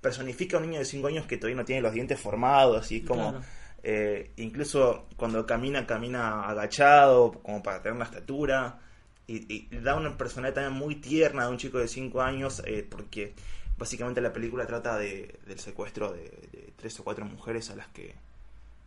[0.00, 2.96] personifica a un niño de 5 años que todavía no tiene los dientes formados y
[2.98, 3.44] es como Claro.
[3.82, 8.80] eh, incluso cuando camina camina agachado como para tener una estatura
[9.26, 12.86] y, y da una personalidad también muy tierna de un chico de 5 años eh,
[12.88, 13.32] porque
[13.78, 16.22] básicamente la película trata de, del secuestro de,
[16.52, 18.14] de tres o cuatro mujeres a las que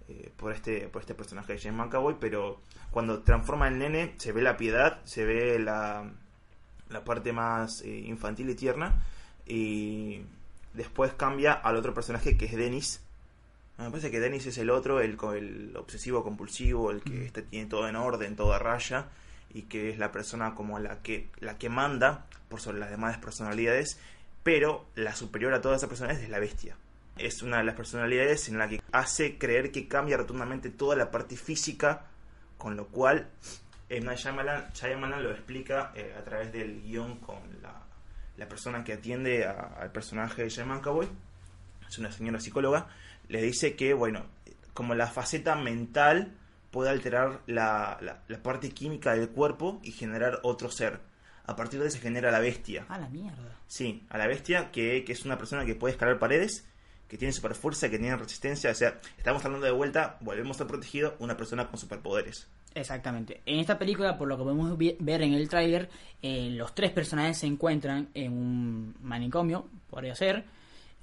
[0.09, 2.61] eh, por este por este personaje de James McAvoy pero
[2.91, 6.09] cuando transforma el nene se ve la piedad se ve la
[6.89, 9.03] la parte más eh, infantil y tierna
[9.45, 10.21] y
[10.73, 13.01] después cambia al otro personaje que es Dennis.
[13.77, 17.87] Me parece que Dennis es el otro el, el obsesivo compulsivo el que tiene todo
[17.87, 19.05] en orden todo a raya
[19.53, 23.17] y que es la persona como la que la que manda por sobre las demás
[23.19, 23.99] personalidades
[24.47, 26.77] pero la superior a todas esas personalidades es la bestia.
[27.17, 31.11] Es una de las personalidades en la que hace creer que cambia rotundamente toda la
[31.11, 32.05] parte física
[32.57, 33.27] con lo cual
[33.89, 34.05] M.
[34.05, 37.83] Night Shyamalan, Shyamalan lo explica eh, a través del guion con la,
[38.37, 41.07] la persona que atiende a- al personaje de James McAvoy,
[41.87, 42.87] es una señora psicóloga,
[43.29, 44.25] le dice que, bueno,
[44.73, 46.33] como la faceta mental
[46.71, 50.99] puede alterar la, la- la parte química del cuerpo y generar otro ser.
[51.45, 52.85] A partir de ahí se genera la bestia.
[52.89, 53.55] A la mierda.
[53.67, 56.67] Sí, a la bestia, que, que es una persona que puede escalar paredes,
[57.07, 58.69] que tiene super fuerza, que tiene resistencia.
[58.69, 62.49] O sea, estamos hablando de vuelta, volvemos a protegido, una persona con superpoderes.
[62.79, 63.41] Exactamente.
[63.45, 65.89] En esta película, por lo que podemos ver en el tráiler,
[66.21, 70.45] eh, los tres personajes se encuentran en un manicomio, podría ser,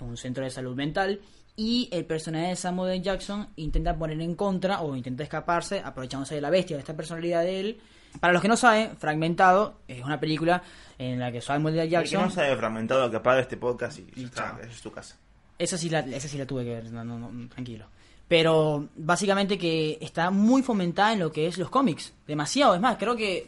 [0.00, 1.20] en un centro de salud mental,
[1.56, 3.02] y el personaje de Samuel.
[3.02, 7.42] Jackson intenta poner en contra o intenta escaparse, aprovechándose de la bestia, de esta personalidad
[7.42, 7.80] de él.
[8.20, 10.62] Para los que no saben, Fragmentado es una película
[10.98, 11.82] en la que Samuel L.
[11.82, 12.22] El que Jackson...
[12.22, 15.16] no sabe fragmentado que apaga este podcast y, Y está, esa es tu casa.
[15.58, 17.86] Esa sí la, esa sí la tuve que ver, no, no, no, tranquilo.
[18.36, 22.12] Pero básicamente que está muy fomentada en lo que es los cómics.
[22.26, 23.46] Demasiado, es más, creo que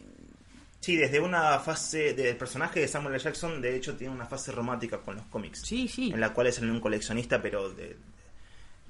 [0.79, 3.25] Sí, desde una fase del personaje de Samuel L.
[3.25, 5.63] Jackson, de hecho, tiene una fase romántica con los cómics.
[5.65, 6.13] sí, sí.
[6.13, 7.97] En la cual es un coleccionista, pero de,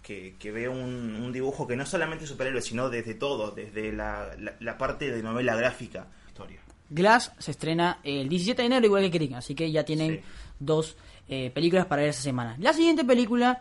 [0.02, 3.90] que, que ve un, un dibujo que no solamente es superhéroe, sino desde todo, desde
[3.90, 6.08] la, la, la parte de novela gráfica.
[6.28, 6.60] Historia.
[6.90, 10.20] Glass se estrena el 17 de enero, igual que Krieg, así que ya tienen Sí.
[10.58, 10.96] dos
[11.28, 12.54] eh, películas para ver esa semana.
[12.58, 13.60] La siguiente película,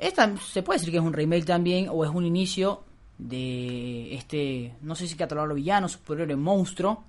[0.00, 2.82] esta se puede decir que es un remake también, o es un inicio
[3.18, 7.04] de este, no sé si catalogarlo villano, superhéroe, monstruo.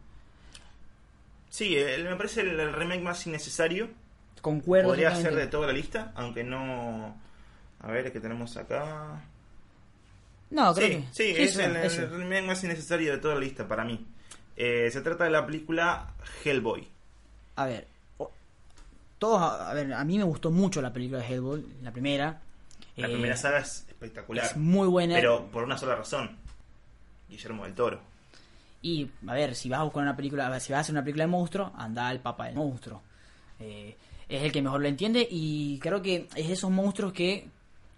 [1.50, 3.90] Sí, el- me parece el, el remake más innecesario.
[4.42, 4.90] Concuerdo.
[4.90, 7.16] Podría ser de toda la lista, aunque no...
[7.82, 9.22] A ver, ¿qué tenemos acá?
[10.50, 13.84] No, creo sí, que sí, es el, remake más innecesario de toda la lista para
[13.86, 14.06] mí.
[14.56, 16.88] Eh, se trata de la película Hellboy.
[17.56, 17.88] A ver,
[19.18, 22.42] todos, a a ver, a mí me gustó mucho la película de Hellboy, la primera.
[22.98, 24.46] La Eh, primera saga es espectacular.
[24.46, 25.16] es muy buena.
[25.16, 26.38] Pero por una sola razón.
[27.30, 28.02] Guillermo del Toro.
[28.82, 31.24] Y, a ver, si vas a buscar una película, si vas a hacer una película
[31.26, 33.02] de monstruo, anda al papá del monstruo.
[33.60, 33.96] Eh,
[34.28, 37.48] es el que mejor lo entiende y creo que es esos monstruos que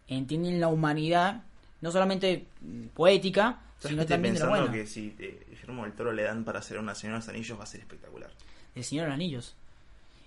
[0.07, 1.43] entienden la humanidad,
[1.81, 4.73] no solamente mm, poética, ¿Sabes sino estoy también de pensando bueno.
[4.73, 7.59] que si eh, Guillermo del Toro le dan para hacer una Señora de los Anillos
[7.59, 8.29] va a ser espectacular.
[8.75, 9.55] El Señor de los Anillos.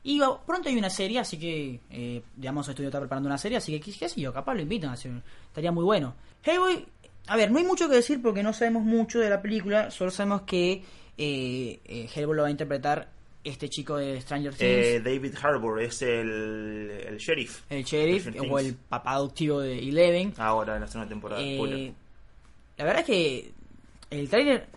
[0.08, 3.72] Y pronto hay una serie, así que, eh, digamos, Estudio está preparando una serie, así
[3.80, 5.10] que, qué, sé yo, capaz lo invitan a hacer,
[5.48, 6.14] estaría muy bueno.
[6.44, 6.86] Hellboy,
[7.26, 10.12] a ver, no hay mucho que decir porque no sabemos mucho de la película, solo
[10.12, 10.84] sabemos que
[11.18, 13.08] eh, eh, Hellboy lo va a interpretar
[13.42, 17.62] este chico de Stranger Things, Eh, David Harbour es el, el sheriff.
[17.68, 18.78] el sheriff, o el Things.
[18.88, 20.34] papá adoptivo de Eleven.
[20.36, 21.42] Ahora en la segunda temporada.
[21.42, 21.92] Eh,
[22.76, 23.52] la verdad es que
[24.10, 24.68] el trailer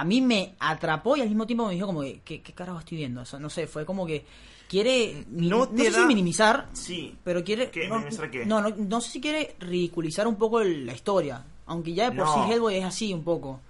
[0.00, 2.78] a mí me atrapó y al mismo tiempo me dijo como que, ¿qué, qué carajo
[2.80, 3.22] estoy viendo?
[3.22, 4.24] O sea, no sé, fue como que
[4.68, 7.16] quiere No no, sé si minimizar, Sí.
[7.24, 7.88] pero quiere ¿Qué?
[7.88, 8.44] no, ¿Minimizar qué?
[8.46, 12.16] No, no, no sé si quiere ridiculizar un poco el- la historia, aunque ya de
[12.16, 13.60] por sí Hellboy es así un poco.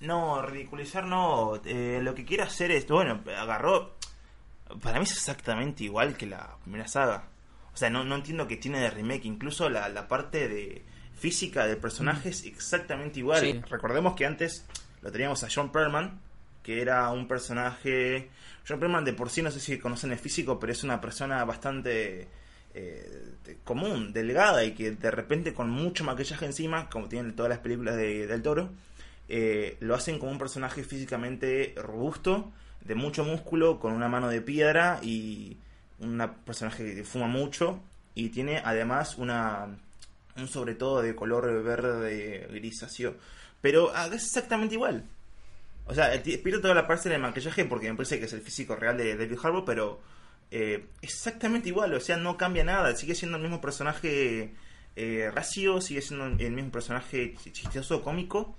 [0.00, 1.60] No, ridiculizar no.
[1.64, 3.94] Eh, lo que quiere hacer es, bueno, agarró...
[4.82, 7.28] Para mí es exactamente igual que la primera saga.
[7.72, 9.26] O sea, no, no entiendo que tiene de remake.
[9.26, 10.82] Incluso la, la parte de
[11.14, 13.40] física del personaje es exactamente igual.
[13.42, 13.60] Sí.
[13.70, 14.66] Recordemos que antes
[15.02, 16.20] lo teníamos a John Perlman,
[16.62, 18.30] que era un personaje...
[18.66, 21.44] John Perlman de por sí no sé si conocen el físico, pero es una persona
[21.44, 22.28] bastante
[22.74, 23.34] eh,
[23.64, 27.96] común, delgada y que de repente con mucho maquillaje encima, como tienen todas las películas
[27.96, 28.70] de, del toro,
[29.28, 34.40] eh, lo hacen como un personaje físicamente robusto, de mucho músculo, con una mano de
[34.40, 35.56] piedra y
[35.98, 37.80] un personaje que fuma mucho
[38.14, 39.68] y tiene además una
[40.36, 43.16] un sobre todo de color verde grisáceo,
[43.62, 45.04] pero ah, es exactamente igual.
[45.86, 48.76] O sea, pierdo toda la parte del maquillaje porque me parece que es el físico
[48.76, 50.00] real de David Harbour, pero
[50.50, 54.52] eh, exactamente igual, o sea, no cambia nada, sigue siendo el mismo personaje
[54.96, 58.54] eh, racio, sigue siendo el mismo personaje chistoso, cómico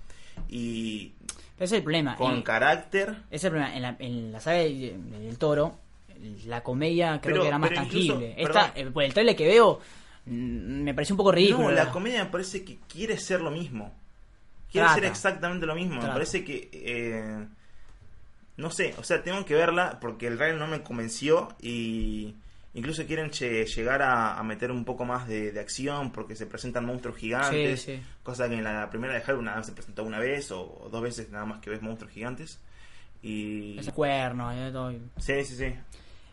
[0.48, 1.12] y...
[1.56, 2.16] Ese es el problema.
[2.16, 3.10] Con carácter.
[3.30, 3.76] Ese es el problema.
[3.76, 5.78] En la, en la saga del, toro,
[6.46, 8.34] la comedia creo que era más tangible.
[8.36, 9.78] Esta, eh, pues el trailer que veo
[10.26, 11.68] mm, me parece un poco ridículo.
[11.68, 13.92] No, la comedia me parece que quiere ser lo mismo.
[14.74, 16.02] Quiere ser exactamente lo mismo.
[16.02, 16.68] Me parece que...
[16.72, 17.46] Eh,
[18.56, 22.34] no sé, o sea, tengo que verla porque el trailer no me convenció y
[22.74, 27.88] incluso quieren llegar a, meter un poco más de, acción porque se presentan monstruos gigantes,
[28.22, 31.30] cosa que en la primera de Halloween nada se presentó una vez o, dos veces
[31.30, 32.60] nada más que ves monstruos gigantes.
[33.22, 33.78] Y...
[33.78, 34.92] Ese cuerno, eh, todo.
[35.18, 35.74] Sí, sí, sí.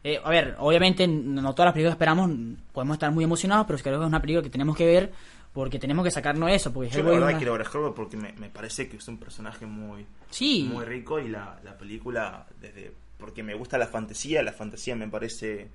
[0.04, 2.32] Eh, a ver, obviamente no todas las películas que esperamos
[2.74, 5.12] podemos estar muy emocionados, pero creo que es una película que tenemos que ver
[5.54, 6.72] porque tenemos que sacarnos eso.
[6.72, 10.06] Porque Yo la verdad quiero ver a porque me, parece que es un personaje muy,
[10.30, 10.68] sí.
[10.72, 15.08] muy rico y la, la película, desde porque me gusta la fantasía, la fantasía me
[15.08, 15.70] parece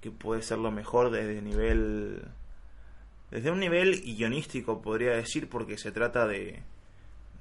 [0.00, 2.22] que puede ser lo mejor desde nivel
[3.30, 6.62] desde un nivel guionístico podría decir porque se trata de,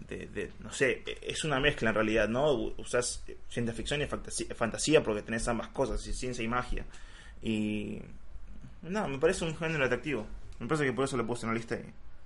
[0.08, 5.22] de, no sé es una mezcla en realidad no usas ciencia ficción y fantasía, porque
[5.22, 6.86] tenés ambas cosas ciencia y magia
[7.44, 8.02] y
[8.82, 10.26] no me parece un género atractivo
[10.60, 11.78] me parece que por eso lo puse en la lista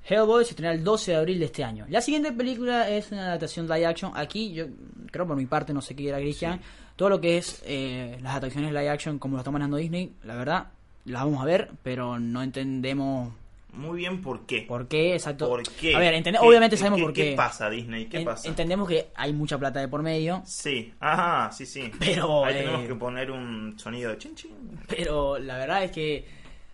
[0.07, 1.85] Hellboy se estrenará el 12 de abril de este año.
[1.89, 4.11] La siguiente película es una adaptación live action.
[4.15, 4.65] Aquí, yo
[5.11, 6.59] creo por mi parte, no sé qué era Christian.
[6.95, 10.35] Todo lo que es eh, las adaptaciones live action, como lo está manejando Disney, la
[10.35, 10.67] verdad,
[11.05, 13.33] las vamos a ver, pero no entendemos.
[13.71, 14.63] Muy bien, ¿por qué?
[14.63, 15.13] ¿Por qué?
[15.13, 15.47] Exacto.
[15.47, 15.95] ¿Por qué?
[15.95, 17.31] A ver, obviamente sabemos por qué.
[17.31, 18.07] ¿Qué pasa, Disney?
[18.07, 18.47] ¿Qué pasa?
[18.47, 20.41] Entendemos que hay mucha plata de por medio.
[20.45, 21.91] Sí, ajá, sí, sí.
[21.99, 22.45] Pero.
[22.45, 24.51] Ahí tenemos eh, que poner un sonido de chin chin.
[24.87, 26.25] Pero la verdad es que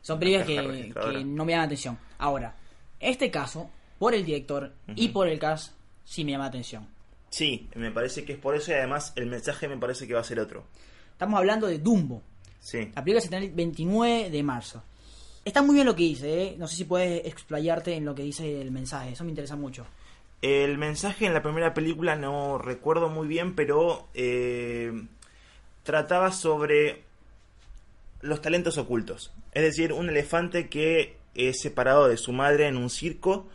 [0.05, 1.97] son películas que, que no me dan atención.
[2.19, 2.55] Ahora,
[2.99, 6.87] este caso, por el director y por el cast, sí me llama atención.
[7.31, 10.19] Sí, me parece que es por eso y además el mensaje me parece que va
[10.19, 10.63] a ser otro.
[11.11, 12.21] Estamos hablando de Dumbo.
[12.59, 12.91] Sí.
[12.93, 14.83] La película se estrena el 29 de marzo.
[15.43, 16.55] Está muy bien lo que dice, ¿eh?
[16.55, 19.87] No sé si puedes explayarte en lo que dice el mensaje, eso me interesa mucho.
[20.43, 24.93] El mensaje en la primera película no recuerdo muy bien, pero eh,
[25.81, 27.01] trataba sobre
[28.21, 29.31] los talentos ocultos.
[29.55, 33.47] Es decir, un elefante que es separado de su madre en un circo,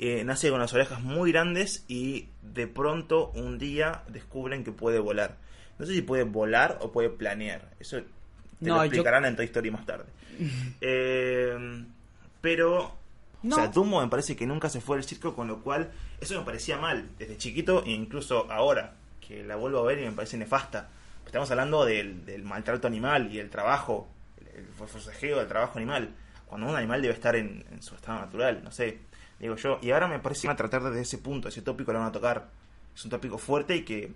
[0.00, 4.98] eh, nace con las orejas muy grandes y de pronto un día descubren que puede
[4.98, 5.36] volar.
[5.78, 7.70] No sé si puede volar o puede planear.
[7.78, 7.98] Eso
[8.60, 10.04] te lo explicarán en Toy Story más tarde.
[10.80, 11.56] Eh,
[12.40, 12.96] pero...
[13.48, 16.36] O sea, Dumbo me parece que nunca se fue del circo, con lo cual eso
[16.36, 20.12] me parecía mal desde chiquito e incluso ahora, que la vuelvo a ver y me
[20.12, 20.88] parece nefasta.
[21.24, 24.08] Estamos hablando del, del maltrato animal y el trabajo,
[24.56, 26.14] el forcejeo del trabajo animal
[26.46, 28.98] cuando un animal debe estar en, su estado natural, no sé,
[29.40, 29.78] digo yo.
[29.82, 32.08] Y ahora me parece que van a tratar desde ese punto, ese tópico lo van
[32.08, 32.48] a tocar.
[32.94, 34.12] Es un tópico fuerte y que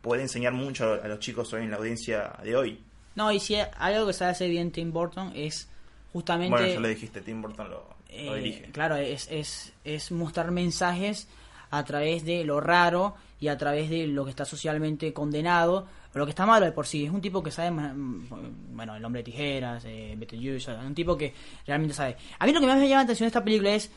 [0.00, 2.82] puede enseñar mucho a los chicos hoy en la audiencia de hoy.
[3.14, 5.68] No, y si hay algo que se hace bien Tim Burton es
[6.12, 6.50] justamente...
[6.50, 8.62] Bueno, ya le dijiste, Tim Burton lo, eh, dirige.
[8.72, 11.28] Claro, es, es, es mostrar mensajes
[11.70, 16.24] a través de lo raro y a través de lo que está socialmente condenado lo
[16.24, 17.04] que está malo de por sí.
[17.04, 21.32] Es un tipo que sabe, bueno, el hombre de tijeras, eh, Beetlejuice, un tipo que
[21.66, 22.16] realmente sabe.
[22.38, 23.90] A mí lo que más me llama la atención de esta película es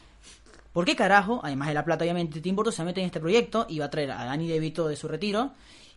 [0.73, 3.65] ¿Por qué carajo, además de la plata obviamente, Tim Burton se mete en este proyecto
[3.67, 5.51] y va a traer a Danny DeVito de su retiro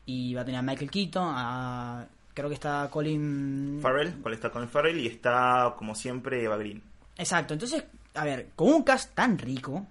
[0.05, 4.69] y va a tener a Michael Keaton, a creo que está Colin Farrell, está Colin
[4.69, 6.83] Farrell y está como siempre Eva Green.
[7.17, 9.87] Exacto, entonces, a ver, con un cast tan rico,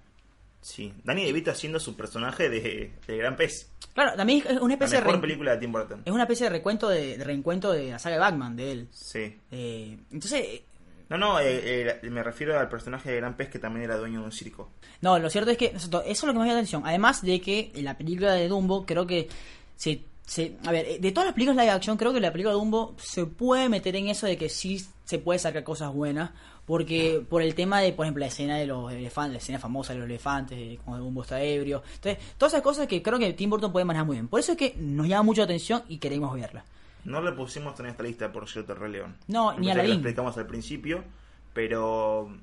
[0.64, 3.70] Sí, Danny DeVito haciendo su personaje de, de Gran Pez.
[3.92, 5.18] Claro, también es una especie de.
[5.18, 6.00] película de Tim Burton.
[6.06, 8.88] Es una especie de recuento de, reencuentro de la saga de Batman de él.
[8.90, 9.38] Sí.
[9.50, 10.40] Eh, entonces.
[10.42, 10.64] Eh,
[11.10, 14.24] no, no, eh, me refiero al personaje de Gran Pez que también era dueño de
[14.24, 14.70] un circo.
[15.02, 16.82] No, lo cierto es que eso es lo que me llama la atención.
[16.86, 19.28] Además de que la película de Dumbo creo que
[19.76, 22.58] se, se, a ver, de todas las películas live action creo que la película de
[22.58, 26.30] Dumbo se puede meter en eso de que sí se puede sacar cosas buenas
[26.66, 29.92] porque por el tema de, por ejemplo, la escena de los elefantes, la escena famosa
[29.92, 31.82] de los elefantes, como Dumbo está ebrio.
[31.94, 34.28] Entonces, todas esas cosas que creo que Tim Burton puede manejar muy bien.
[34.28, 36.64] Por eso es que nos llama mucho la atención y queremos verla.
[37.04, 39.16] No le pusimos en esta lista, por cierto, el Rey León.
[39.28, 41.04] No, ni a la Lo explicamos al principio,
[41.52, 42.34] pero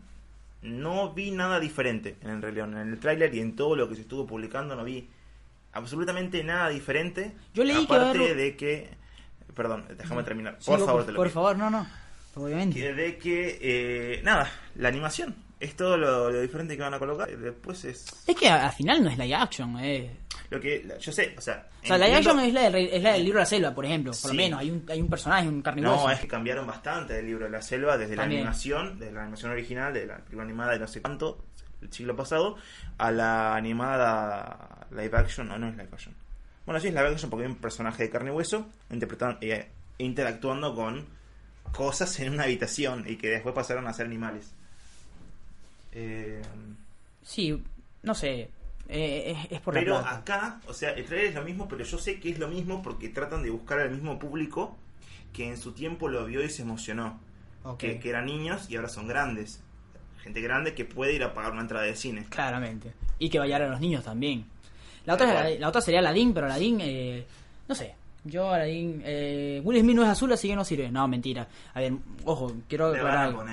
[0.61, 2.77] no vi nada diferente en el Rey León.
[2.77, 5.09] En el tráiler y en todo lo que se estuvo publicando no vi
[5.71, 7.35] absolutamente nada diferente.
[7.55, 9.01] Yo leí aparte de que...
[9.55, 10.59] Perdón, déjame terminar.
[10.63, 12.00] Por favor, te lo Por favor, no, no
[12.35, 12.93] obviamente.
[12.93, 15.35] De que, eh, nada, la animación.
[15.59, 17.29] Es todo lo, diferente que van a colocar.
[17.37, 18.07] Después es.
[18.25, 19.77] Es que al final no es live action.
[19.79, 20.09] Eh.
[20.49, 21.67] Lo que yo sé, o sea.
[21.83, 23.75] O sea, la live action es la, del, es la del libro de la selva,
[23.75, 24.11] por ejemplo.
[24.11, 24.27] Por Sí.
[24.29, 25.95] lo menos, hay un, hay un personaje, un carnívoro.
[25.97, 28.41] No, es que cambiaron bastante del libro de la selva desde También.
[28.41, 31.45] la animación, desde la animación original, de la película animada de no sé cuánto,
[31.79, 32.55] el siglo pasado,
[32.97, 36.15] a la animada live action, no, no es live action.
[36.65, 39.69] Bueno, sí es live action porque hay un personaje de carne y hueso interpretando, eh,
[39.99, 41.05] interactuando con
[41.71, 44.53] cosas en una habitación y que después pasaron a ser animales.
[45.91, 46.41] Eh,
[47.23, 47.63] Sí,
[48.03, 48.49] no sé.
[48.89, 51.83] eh, es, es por pero la acá, o sea, el trailer es lo mismo, pero
[51.83, 54.75] yo sé que es lo mismo porque tratan de buscar al mismo público
[55.33, 57.19] que en su tiempo lo vio y se emocionó.
[57.77, 59.61] Que, que eran niños y ahora son grandes.
[60.23, 62.25] Gente grande que puede ir a pagar una entrada de cine.
[62.29, 62.93] Claramente.
[63.19, 64.45] Y que vayan a los niños también.
[65.05, 67.25] La otra, la, otra sería Aladdin, pero Aladdin, eh,
[67.67, 67.95] no sé.
[68.23, 70.91] Yo, Aladdin, eh, Will Smith no es azul, así que no sirve.
[70.91, 71.47] No, mentira.
[71.73, 73.43] A ver, ojo, quiero aclarar algo.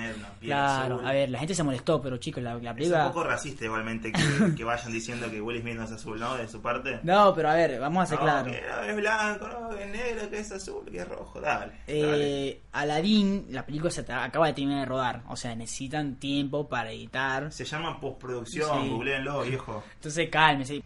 [0.41, 1.07] Claro, azul.
[1.07, 3.07] a ver, la gente se molestó, pero chicos, la, la Es un película...
[3.07, 4.21] poco racista igualmente que,
[4.55, 6.35] que vayan diciendo que Will Smith no es azul, ¿no?
[6.37, 6.99] De su parte.
[7.01, 8.51] No, pero a ver, vamos a ser No, claros.
[8.53, 11.41] que es blanco, no, que es negro, que es azul, que es rojo.
[11.41, 11.71] Dale.
[11.87, 12.49] dale.
[12.49, 15.23] Eh, Aladdin, la película se acaba de terminar de rodar.
[15.29, 17.51] O sea, necesitan tiempo para editar.
[17.51, 18.89] Se llama postproducción, Sí.
[18.89, 19.83] googleenlo, viejo.
[19.95, 20.83] Entonces, cálmese.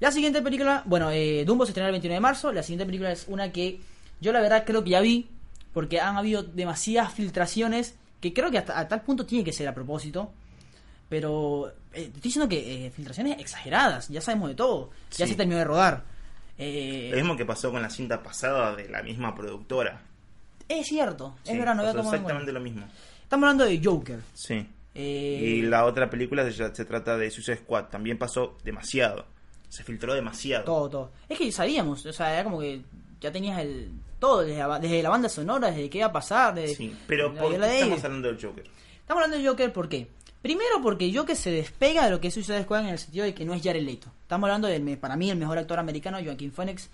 [0.00, 2.52] La siguiente película, bueno, eh, Dumbo se estrena el 29 de marzo.
[2.52, 3.80] La siguiente película es una que
[4.20, 5.28] yo la verdad creo que ya vi,
[5.72, 9.68] porque han habido demasiadas filtraciones que creo que hasta a tal punto tiene que ser
[9.68, 10.32] a propósito.
[11.08, 14.90] Pero eh, estoy diciendo que eh, filtraciones exageradas, ya sabemos de todo.
[15.16, 16.02] Ya se terminó de rodar.
[16.58, 20.00] Eh, Lo mismo que pasó con la cinta pasada de la misma productora.
[20.68, 22.86] es cierto, es verdad, no exactamente lo mismo.
[23.22, 24.20] Estamos hablando de Joker.
[24.34, 24.66] Sí.
[24.94, 27.84] Eh, Y la otra película se, se trata de Suicide Squad.
[27.86, 29.26] También pasó demasiado.
[29.68, 30.64] Se filtró demasiado.
[30.64, 31.12] Todo, todo.
[31.28, 32.82] Es que sabíamos, o sea, era como que
[33.20, 36.54] ya tenías el todo, desde la, desde la banda sonora, desde qué iba a pasar,
[36.54, 38.64] desde Sí, pero ¿por qué estamos hablando del Joker?
[39.00, 40.08] Estamos hablando de Joker, ¿por qué?
[40.40, 43.34] Primero porque Joker se despega de lo que es Suicide Squad en el sentido de
[43.34, 44.08] que no es Jared Leto.
[44.22, 46.88] Estamos hablando del, para mí, el mejor actor americano, Joaquin Phoenix.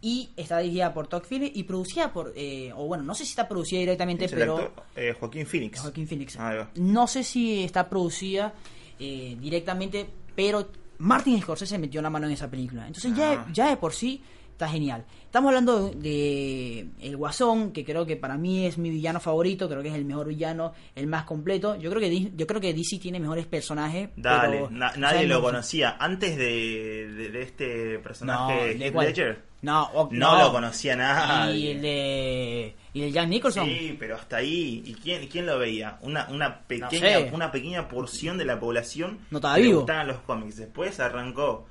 [0.00, 3.30] Y está dirigida por Todd Phillips y producida por, eh, o bueno, no sé si
[3.30, 4.58] está producida directamente, Es el pero...
[4.58, 5.80] actor, eh, Joaquín Phoenix.
[5.80, 6.38] Joaquin Phoenix.
[6.38, 6.70] Va.
[6.76, 8.54] No sé si está producida
[9.00, 12.86] eh, directamente, pero Martin Scorsese metió la mano en esa película.
[12.86, 13.46] Entonces ya, Ah.
[13.52, 14.22] ya de por sí
[14.58, 15.04] está genial.
[15.24, 19.82] Estamos hablando de El Guasón, que creo que para mí es mi villano favorito, creo
[19.82, 21.76] que es el mejor villano, el más completo.
[21.76, 24.08] Yo creo que yo creo que DC tiene mejores personajes.
[24.16, 25.96] Dale, pero na- nadie lo conocía.
[26.00, 29.06] Antes de, de- de este No, personaje ¿de Heath cuál?
[29.06, 31.56] Ledger, No, no, lo conocía nadie.
[31.56, 33.64] Y el de y el Jack Nicholson.
[33.66, 34.82] Sí, pero hasta ahí.
[34.86, 35.98] ¿Y quién, quién lo veía?
[36.00, 37.30] Una, una, pequeña, sé.
[37.32, 39.80] una pequeña porción de la población No estaba que le vivo.
[39.80, 40.56] gustaban los cómics.
[40.56, 41.66] Después arrancó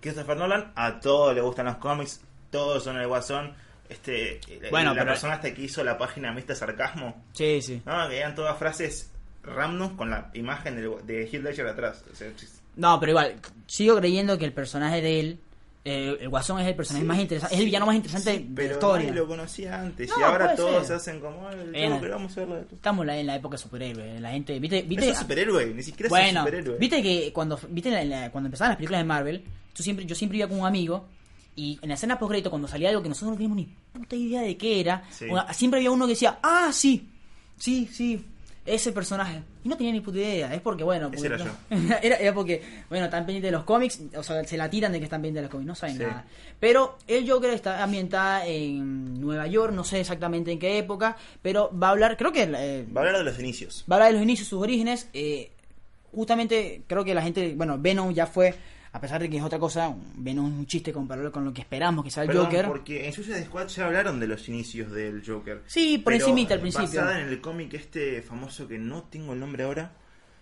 [0.00, 3.52] Christopher Nolan, a todos le gustan los cómics, todos son el guasón.
[3.88, 6.56] Este, Bueno, la pero- persona hasta que hizo la página Mr.
[6.56, 7.82] Sarcasmo, Sí, sí.
[7.86, 9.12] no, que eran todas frases
[9.44, 12.02] random con la imagen de, de Heath Ledger atrás.
[12.12, 12.28] O sea,
[12.74, 13.36] No, pero igual,
[13.68, 15.38] sigo creyendo que el personaje de él,
[15.84, 18.38] eh, el Guasón es el personaje Sí, más interesante, es el villano más interesante sí,
[18.42, 19.12] de pero la historia.
[19.12, 21.70] lo conocía antes No, y ahora todos se hacen como el
[22.10, 25.84] vamos a verlo de Estamos en la, época superhéroe, la gente, viste, viste, superhéroe, ni
[25.84, 26.76] siquiera bueno, superhéroe.
[26.78, 30.16] viste que cuando, viste la- la- cuando empezaban las películas de Marvel, tú siempre, yo
[30.16, 31.06] siempre iba con un amigo
[31.56, 34.42] y en la escena post cuando salía algo que nosotros no teníamos ni puta idea
[34.42, 35.24] de qué era, Sí.
[35.24, 37.08] una- siempre había uno que decía, ah, sí,
[37.58, 38.24] sí, sí,
[38.66, 39.42] ese personaje.
[39.64, 41.58] Y no tenía ni puta idea, es porque, bueno, Ese porque- era
[42.02, 44.98] era, era porque, bueno, están pendientes de los cómics, o sea, se la tiran de
[44.98, 46.02] que están pendientes de los cómics, no saben Sí.
[46.02, 46.24] nada.
[46.60, 51.70] Pero el Joker está ambientada en Nueva York, no sé exactamente en qué época, pero
[51.76, 52.42] va a hablar, creo que...
[52.42, 53.84] eh, Va a hablar de los inicios.
[53.90, 55.08] va a hablar de los inicios, sus orígenes.
[55.14, 55.50] eh,
[56.12, 58.54] justamente creo que la gente, bueno, Venom ya fue,
[58.92, 61.60] a pesar de que es otra cosa, Venom es un chiste comparado con lo que
[61.62, 62.66] esperamos que sea el Perdón, Joker.
[62.68, 65.62] porque en Suicide Squad ya hablaron de los inicios del Joker.
[65.66, 66.86] Sí, por encimita al principio.
[66.88, 69.92] Basada en el cómic este famoso que no tengo el nombre ahora.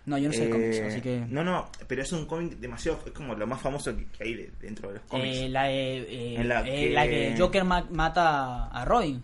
[0.05, 1.25] No, yo no sé Eh, cómics, así que...
[1.29, 2.99] No, no, pero es un cómic demasiado.
[3.07, 5.37] Es como lo más famoso que, que hay de- dentro de los cómics.
[5.37, 9.21] Eh, la, de, eh, En la eh, que- la que Joker ma- mata a Robin.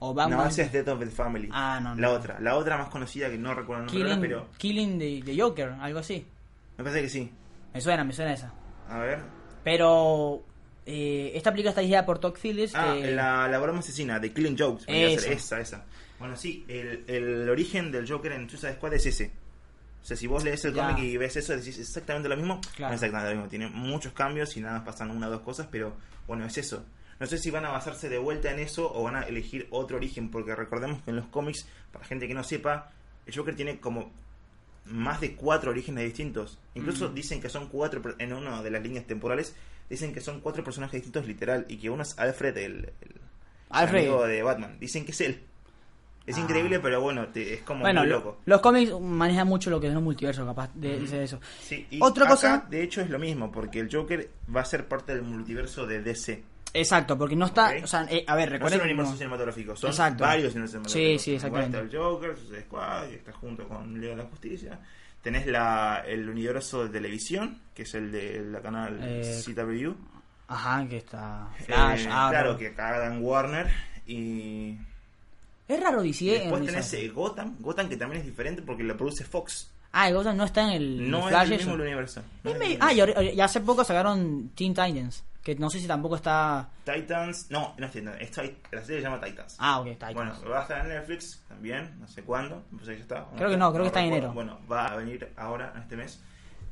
[0.00, 0.38] O Batman.
[0.38, 1.48] no, esa es Death of the Family.
[1.52, 2.14] Ah, no, La no.
[2.14, 2.40] otra.
[2.40, 4.48] La otra más conocida que no recuerdo el nombre ahora, Killing, pero.
[4.56, 6.24] Killing de, de Joker, algo así.
[6.78, 7.30] Me parece que sí.
[7.74, 8.52] Me suena, me suena esa.
[8.88, 9.18] A ver.
[9.64, 10.42] Pero
[10.86, 12.74] eh, esta película está dirigida por Todd Phillips.
[12.74, 14.84] Ah, que- la, la broma asesina de Killing Jokes.
[14.86, 15.30] Esa.
[15.32, 15.84] Esa, esa.
[16.18, 19.30] Bueno, sí, el, el origen del Joker en Suicide Squad es ese.
[20.02, 22.60] O sea, si vos lees el cómic y ves eso, decís exactamente lo mismo.
[22.76, 22.90] Claro.
[22.90, 23.50] No exactamente lo mismo.
[23.50, 25.92] Tiene muchos cambios y nada más pasan una o dos cosas, pero
[26.26, 26.84] bueno, es eso.
[27.20, 29.96] No sé si van a basarse de vuelta en eso o van a elegir otro
[29.96, 32.90] origen, porque recordemos que en los cómics, para gente que no sepa,
[33.26, 34.10] el Joker tiene como
[34.90, 36.58] más de cuatro orígenes distintos.
[36.74, 37.14] Incluso Mm.
[37.14, 39.54] dicen que son cuatro, en una de las líneas temporales,
[39.90, 43.20] dicen que son cuatro personajes distintos literal y que uno es Alfred, el, el
[43.70, 44.00] Alfred.
[44.00, 44.76] amigo de Batman.
[44.80, 45.42] Dicen que es él.
[46.26, 46.40] Es Ah.
[46.40, 48.38] increíble, pero bueno, te- es como Bueno, muy lo- loco.
[48.44, 51.40] los cómics manejan mucho lo que es los multiversos, capaz de de eso.
[51.62, 54.64] Sí, y Otra acá, cosa- de hecho, es lo mismo, porque el Joker va a
[54.66, 56.42] ser parte del multiverso de DC.
[56.74, 57.68] Exacto, porque no está.
[57.70, 57.84] Ok.
[57.84, 58.80] O sea, eh, a ver, No recuerden.
[58.80, 60.24] un universo como- cinematográfico, son Exacto.
[60.24, 61.22] varios universos Sí, cinematográficos.
[61.22, 61.78] sí, exactamente.
[61.78, 64.78] Está el Joker, Suicide Squad, y está junto con Liga de la Justicia.
[65.22, 69.94] Tenés la, el universo de televisión, que es el de la canal Eh, CW.
[70.48, 71.48] Ajá, que está.
[71.66, 73.66] Flash, Eh, claro, que acá dan Warner.
[74.06, 74.76] Y
[75.66, 76.24] Es raro DC.
[76.24, 77.56] y después en tenés esa- eh, Gotham.
[77.60, 79.70] Gotham que también es diferente porque lo produce Fox.
[79.92, 81.10] Ah, el Gotham no está en el.
[81.10, 82.22] No Flash es el mismo universo.
[82.44, 85.24] No Es es el Ah, y, y hace poco sacaron Teen Titans.
[85.48, 86.68] Que no sé si tampoco está.
[86.84, 87.46] Titans.
[87.48, 88.16] No, no es Titans.
[88.20, 89.56] es Tit- la serie se llama Titans.
[89.58, 90.12] Ah, ok, Titans.
[90.14, 93.26] Bueno, va a estar en Netflix también, no sé cuándo, no sé si está.
[93.34, 94.32] Creo que no, creo que está en enero.
[94.34, 96.20] Bueno, va a venir ahora, en este mes,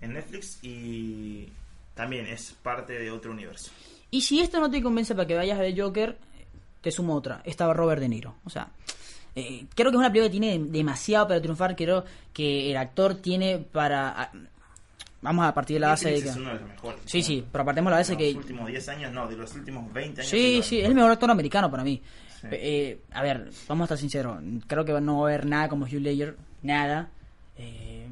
[0.02, 1.50] en Netflix y
[1.94, 3.70] también es parte de otro universo.
[4.10, 6.18] Y si esto no te convence para que vayas a ver Joker,
[6.82, 7.40] te sumo otra.
[7.46, 8.34] Estaba Robert De Niro.
[8.44, 8.68] O sea,
[9.34, 11.74] eh, creo que es una película que tiene demasiado para triunfar.
[11.74, 12.04] Creo
[12.34, 14.30] que el actor tiene para.
[15.26, 16.28] Vamos a partir de la base de que.
[16.28, 17.00] es uno de los mejores.
[17.04, 18.26] Sí, sí, pero apartemos la base de que.
[18.32, 20.30] los últimos 10 años, no, de los últimos 20 años.
[20.30, 22.00] Sí, sí, es el mejor actor americano para mí.
[22.40, 22.46] Sí.
[22.52, 24.38] Eh, a ver, vamos a estar sinceros.
[24.68, 26.36] Creo que no va a haber nada como Hugh Ledger.
[26.62, 27.10] Nada.
[27.58, 28.06] Eh,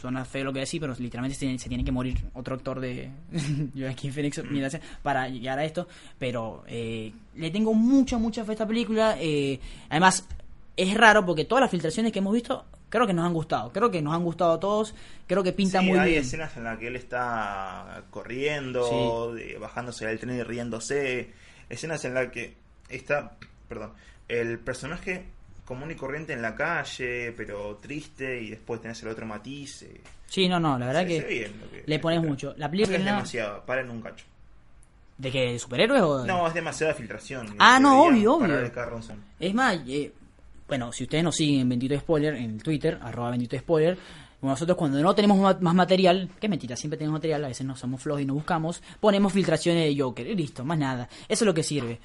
[0.00, 2.80] suena feo lo que decir, pero literalmente se tiene, se tiene que morir otro actor
[2.80, 3.10] de
[3.76, 4.76] Joaquin Phoenix Mm.
[5.02, 5.88] para llegar a esto.
[6.18, 9.16] Pero eh, le tengo mucha, mucha fe a esta película.
[9.20, 9.60] Eh,
[9.90, 10.26] además,
[10.76, 13.72] es raro porque todas las filtraciones que hemos visto creo que nos han gustado.
[13.72, 14.94] Creo que nos han gustado a todos.
[15.26, 16.22] Creo que pinta Sí, muy hay bien.
[16.22, 21.30] escenas en las que él está corriendo, bajándose del tren y riéndose.
[21.68, 22.54] Escenas en las que
[22.88, 23.32] está,
[23.68, 23.92] perdón,
[24.28, 25.24] el personaje
[25.64, 29.82] común y corriente en la calle, pero triste, y después tenés el otro matiz.
[29.82, 31.50] eh, Sí, no, no, la verdad se- que
[31.82, 32.54] se le pones mucho.
[32.56, 34.24] La película es no- demasiado, paren un cacho.
[35.18, 35.52] ¿De qué?
[35.52, 36.24] ¿De superhéroes o...?
[36.26, 37.56] No, es demasiada filtración.
[37.58, 38.60] Ah, no, obvio, obvio.
[39.40, 40.12] Es más, eh,
[40.68, 43.96] bueno, si ustedes nos siguen en Bendito Spoiler, en el Twitter, arroba Bendito Spoiler,
[44.42, 48.02] nosotros cuando no tenemos más material, que mentira, siempre tenemos material, a veces no somos
[48.02, 51.08] flojos y no buscamos, ponemos filtraciones de Joker y listo, más nada.
[51.28, 51.98] Eso es lo que sirve.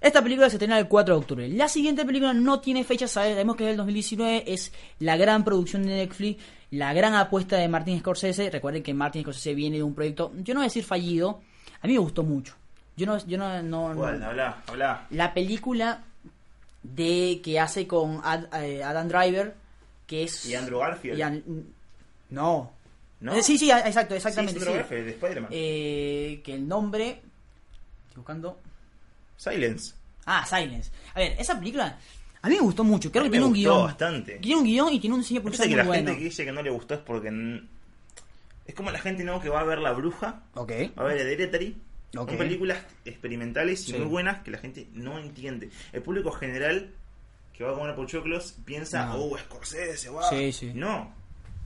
[0.00, 1.48] Esta película se estrena el 4 de octubre.
[1.48, 5.82] La siguiente película no tiene fecha, sabemos que es del 2019, es la gran producción
[5.82, 8.50] de Netflix, la gran apuesta de Martin Scorsese.
[8.50, 11.40] Recuerden que Martin Scorsese viene de un proyecto, yo no voy a decir fallido,
[11.80, 12.54] a mí me gustó mucho.
[12.96, 15.06] Yo no, yo no, no- Habla, habla.
[15.10, 16.04] la película
[16.82, 19.54] de que hace con Ad- eh, Adam Driver,
[20.06, 20.46] que es...
[20.46, 21.18] ¿Y Andrew Garfield?
[21.18, 21.44] y An-
[22.30, 22.72] no.
[23.20, 23.34] ¿No?
[23.34, 24.58] Eh, sí, sí, exacto, exactamente.
[24.58, 24.66] Sí, sí.
[24.66, 25.50] Andrew Garfield, de Spider-Man.
[25.52, 27.08] Eh, que el nombre...
[28.08, 28.58] Estoy buscando...
[29.36, 29.94] Silence.
[30.26, 30.90] Ah, Silence.
[31.14, 31.98] A ver, esa película
[32.44, 33.10] a mí me gustó mucho.
[33.12, 33.84] Creo que tiene un guion.
[33.84, 34.38] bastante.
[34.38, 36.06] Tiene un guion y tiene un Pasa producción que la bueno.
[36.08, 37.62] gente que dice que no le gustó es porque...
[38.66, 40.72] Es como la gente no que va a ver La Bruja, Ok.
[40.98, 41.76] va a ver Hereditary.
[42.16, 42.28] Ok.
[42.28, 43.98] Son películas experimentales y Sí.
[43.98, 45.70] muy buenas que la gente no entiende.
[45.92, 46.90] El público general
[47.56, 49.16] que va a comer pochoclos piensa, No.
[49.16, 50.22] oh, Scorsese, wow.
[50.30, 50.72] Sí, sí.
[50.74, 51.12] No,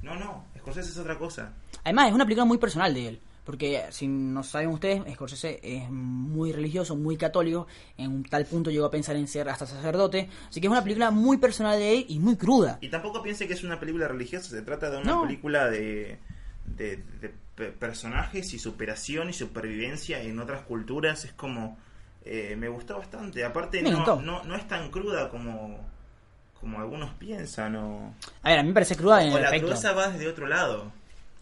[0.03, 0.45] no, no.
[0.59, 1.53] Scorsese es otra cosa.
[1.85, 3.21] Además, es una película muy personal de él.
[3.45, 7.69] Porque, si no saben ustedes, Scorsese es muy religioso, muy católico.
[7.97, 10.29] En un tal punto llegó a pensar en ser hasta sacerdote.
[10.49, 12.79] Así que es una película muy personal de él y muy cruda.
[12.81, 15.23] Y tampoco piense que es una película religiosa, se trata de una No.
[15.23, 16.19] película de,
[16.77, 21.25] de, de pe- personajes y superación y supervivencia en otras culturas.
[21.25, 21.79] Es como...
[22.25, 23.45] eh, me gustó bastante.
[23.45, 25.79] Aparte, no, no, no es tan cruda como,
[26.61, 27.77] como algunos piensan.
[27.77, 29.67] O, A ver, a mí me parece cruda en o el la efecto.
[29.69, 30.93] crudeza va desde otro lado.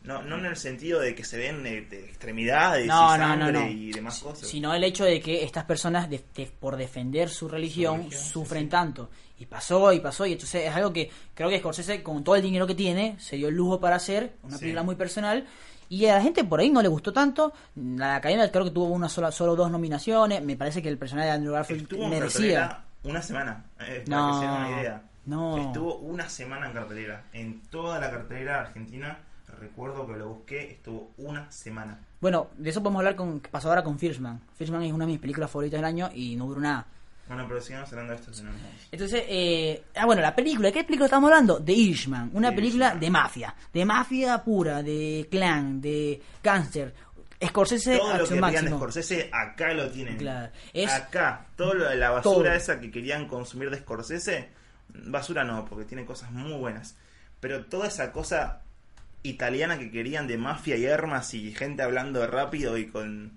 [0.04, 3.26] No, no en el sentido de que se ven eh, de extremidades No, y no,
[3.36, 3.66] no, sangre no.
[3.70, 4.46] y demás cosas.
[4.48, 8.68] Sino el hecho de que estas personas, de- de- por defender su religión, sufren sí.
[8.68, 9.08] tanto.
[9.38, 12.42] Y pasó, y pasó, y entonces es algo que creo que Scorsese, con todo el
[12.42, 14.60] dinero que tiene, se dio el lujo para hacer, una Sí.
[14.60, 15.46] película muy personal.
[15.88, 17.52] Y a la gente por ahí no le gustó tanto.
[17.74, 20.42] La academia creo que tuvo una sola, solo dos nominaciones.
[20.42, 22.84] Me parece que el personaje de Andrew Garfield Estuvo merecía.
[23.04, 25.02] una semana, eh, para No, que se den una idea.
[25.26, 25.58] no.
[25.66, 27.24] Estuvo una semana en cartelera.
[27.32, 29.18] En toda la cartelera argentina,
[29.54, 31.98] recuerdo que lo busqué, estuvo una semana.
[32.20, 34.40] Bueno, de eso podemos hablar con pasó ahora con Firstman.
[34.56, 36.86] Firstman es una de mis películas favoritas del año y no duró nada.
[37.26, 38.34] Bueno, pero sigamos hablando de esto.
[38.34, 38.50] si no.
[38.92, 41.58] Entonces, eh, ah, bueno, la película, ¿de qué película estamos hablando?
[41.58, 46.92] De Irishman, una película de mafia, de mafia pura, de clan, de cáncer.
[47.44, 48.76] Scorsese Todo lo que querían de máximo.
[48.78, 50.16] Scorsese, acá lo tienen.
[50.16, 50.52] Claro.
[50.72, 52.56] Es- Acá, todo lo de la basura Todo.
[52.56, 54.48] esa que querían consumir de Scorsese,
[54.88, 56.96] basura no, porque tiene cosas muy buenas.
[57.40, 58.62] Pero toda esa cosa
[59.24, 63.32] italiana que querían de mafia y armas y gente hablando rápido y con,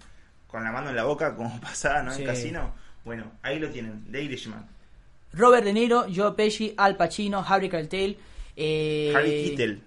[0.48, 2.14] con la mano en la boca, como pasaba ¿no?
[2.14, 2.22] Sí.
[2.22, 2.74] en casino,
[3.04, 4.66] bueno, ahí lo tienen, The Irishman.
[5.34, 8.18] Robert De Niro, Joe Pesci, Al Pacino, Harry Keitel,
[8.56, 9.82] eh, Harry Kittel.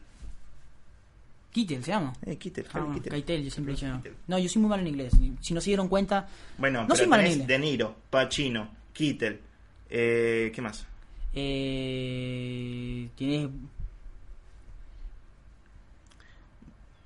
[1.50, 2.12] Kittel se llama.
[2.24, 3.12] Eh, Kittel, Ah, Harry Kittel.
[3.12, 4.00] Keitel, yo siempre he dicho.
[4.28, 5.12] No, yo soy muy mal en inglés.
[5.40, 6.28] Si no se dieron cuenta,
[6.58, 7.46] Bueno, No pero soy mal en inglés.
[7.48, 9.40] De Niro, Pacino, Kittel,
[9.88, 10.86] eh, ¿qué más?
[11.34, 13.48] Eh, tienes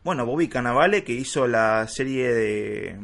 [0.04, 2.98] Bueno, Bobby Cannavale, que hizo la serie de.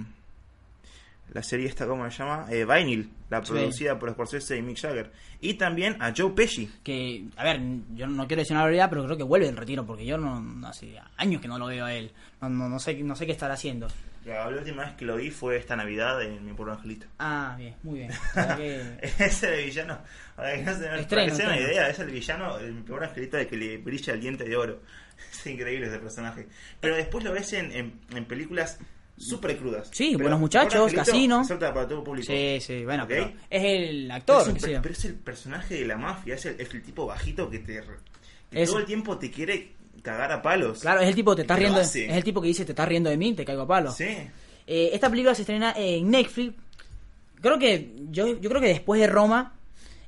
[1.33, 2.47] La serie esta, ¿cómo se llama?
[2.51, 3.53] Eh, Vinyl, la Sí.
[3.53, 5.13] producida por Scorsese y Mick Jagger.
[5.41, 6.69] Y también a Joe Pesci.
[6.83, 7.61] que, a ver,
[7.95, 10.67] yo no quiero decir una realidad, pero creo que vuelve del retiro, porque yo no,
[10.67, 12.11] hace años que no lo veo a él.
[12.43, 13.87] No, no, no sé, no sé qué estará haciendo.
[14.25, 17.07] La, última vez que lo vi fue esta Navidad en Mi Pobre Angelito.
[17.21, 18.11] Ah, bien, muy bien.
[18.57, 19.99] Que- es el villano.
[20.35, 23.37] Para que no se Estreno, den una idea, es el villano, el Mi Pobre Angelito,
[23.37, 24.83] de que le brilla el diente de oro.
[25.33, 26.47] Es increíble ese personaje.
[26.81, 28.79] Pero después lo ves en, en, en películas
[29.17, 29.89] súper crudas.
[29.93, 31.43] Sí, Pero Buenos Muchachos, Casino.
[31.47, 32.33] para todo público.
[32.33, 33.09] sí, sí, bueno, ¿Ok?
[33.11, 34.43] pero es el Pero actor.
[34.43, 37.51] es, un pero es el personaje de la mafia, es el, es el tipo bajito
[37.51, 37.83] que te
[38.51, 40.81] que todo el tiempo te quiere cagar a palos.
[40.81, 42.89] Claro, es el tipo que te lo riendo, es el tipo que dice te estás
[42.89, 43.93] riendo de mí, te caigo a palo.
[43.93, 44.07] Sí.
[44.67, 46.55] Eh, esta película se estrena en Netflix.
[47.41, 49.55] Creo que yo, yo creo que después de Roma,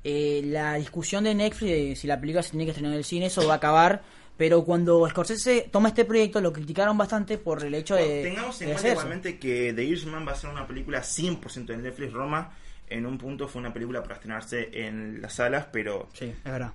[0.05, 3.05] eh, la discusión de Netflix de si la película se tiene que estrenar en el
[3.05, 4.03] cine, eso va a acabar.
[4.43, 8.25] Pero cuando Scorsese toma este proyecto, lo criticaron bastante por el hecho de.
[8.25, 11.77] Tengamos en de cuenta igualmente que The Irishman va a ser una película 100% de
[11.77, 12.13] Netflix.
[12.13, 12.53] Roma
[12.89, 16.73] en un punto fue una película para estrenarse en las salas, pero Sí, es verdad.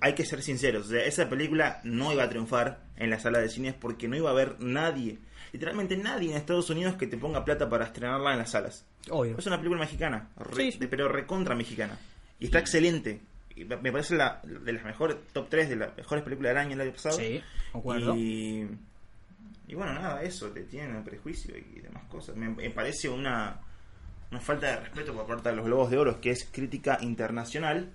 [0.00, 0.86] hay que ser sinceros.
[0.86, 4.16] O sea, esa película no iba a triunfar en la sala de cines porque no
[4.16, 5.18] iba a haber nadie,
[5.52, 8.86] literalmente nadie en Estados Unidos que te ponga plata para estrenarla en las salas.
[9.10, 9.36] Obvio.
[9.36, 11.98] Es una película mexicana, re- Sí, pero recontra mexicana.
[12.40, 13.20] Y está excelente.
[13.56, 16.74] Y me parece la, de las mejores, top 3 de las mejores películas del año
[16.74, 17.16] el año pasado.
[17.16, 17.40] Sí,
[17.72, 18.14] concuerdo.
[18.14, 18.68] Y,
[19.68, 22.36] y bueno, nada, eso, te tienen prejuicio y demás cosas.
[22.36, 23.58] Me, me parece una,
[24.30, 27.90] una falta de respeto por parte de los Globos de Oro, que es crítica internacional.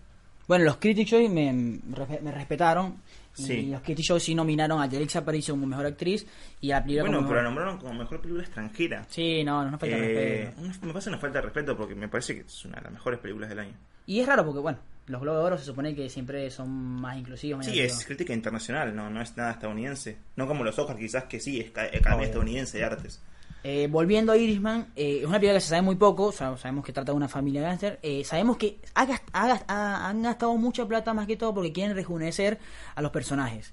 [0.48, 2.96] Bueno, los Critics hoy me, me respetaron.
[3.38, 3.62] Y Sí.
[3.68, 6.28] los Critics hoy sí nominaron a Yelix Aparicio como mejor actriz
[6.60, 9.06] y a la película Bueno, como pero la nombraron como mejor película extranjera.
[9.10, 10.86] Sí, no, no, no falta Eh, respeto.
[10.86, 13.20] me parece una falta de respeto porque me parece que es una de las mejores
[13.22, 13.74] películas del año.
[14.06, 17.18] Y es raro porque, bueno, los Globos de Oro se supone que siempre son más
[17.18, 17.66] inclusivos.
[17.66, 20.18] Sí, es crítica internacional, no, no es nada estadounidense.
[20.36, 22.26] No como los Oscars, quizás que sí, es ca- Academia.
[22.26, 23.22] Estadounidense de Artes.
[23.64, 26.58] Eh, volviendo a Irishman, eh, es una película que se sabe muy poco, o sea,
[26.58, 30.08] sabemos que trata de una familia gánster, eh, sabemos que ha gast- ha gast- ha-
[30.10, 32.58] han gastado mucha plata más que todo porque quieren rejuvenecer
[32.96, 33.72] a los personajes.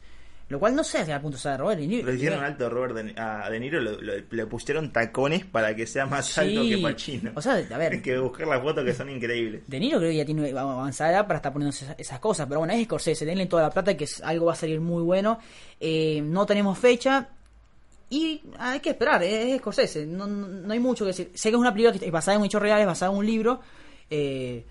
[0.49, 2.07] Lo cual no sé hasta qué punto sea de Robert De Niro.
[2.07, 5.77] Lo hicieron alto a Robert de, a De Niro, lo- lo- le pusieron tacones para
[5.77, 7.33] que sea más alto que Pacino.
[7.35, 7.93] o sea, a ver.
[7.93, 9.61] Hay que buscar las fotos que son increíbles.
[9.67, 12.73] De Niro creo que ya tiene avanzada edad para estar poniendo esas, cosas, pero bueno,
[12.73, 15.39] es Scorsese, denle toda la plata que es- algo va a salir muy bueno.
[15.81, 17.29] Eh, no tenemos fecha
[18.09, 21.31] y hay que esperar, eh, es Scorsese, no, no, no hay mucho que decir.
[21.35, 23.61] Sé que es una película que es basada en hechos reales, basada en un libro,
[24.09, 24.65] eh,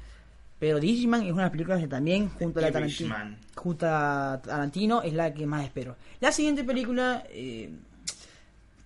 [0.60, 3.16] pero The Irishman es una película que también, junto a la Tarantino,
[3.56, 5.96] junto a Tarantino, es la que más espero.
[6.20, 7.70] La siguiente película, eh,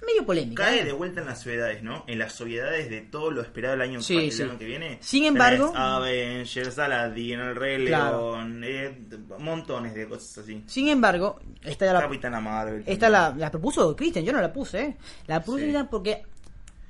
[0.06, 0.64] medio polémica.
[0.66, 0.86] Cae ¿eh?
[0.86, 2.04] de vuelta en las obviedades, ¿no?
[2.08, 4.42] En las obviedades de todo lo esperado el año, Sí, el sí.
[4.44, 4.98] año que viene.
[5.02, 8.36] Sin embargo- Avengers, Aladdin, El Rey Claro.
[8.36, 8.98] León, eh,
[9.40, 10.64] montones de cosas así.
[10.66, 12.84] Sin embargo, esta ya la, Capitana Marvel.
[12.86, 14.98] Esta la, la propuso Christian, yo no la puse, ¿eh?
[15.28, 15.74] La propuso Sí.
[15.90, 16.24] Porque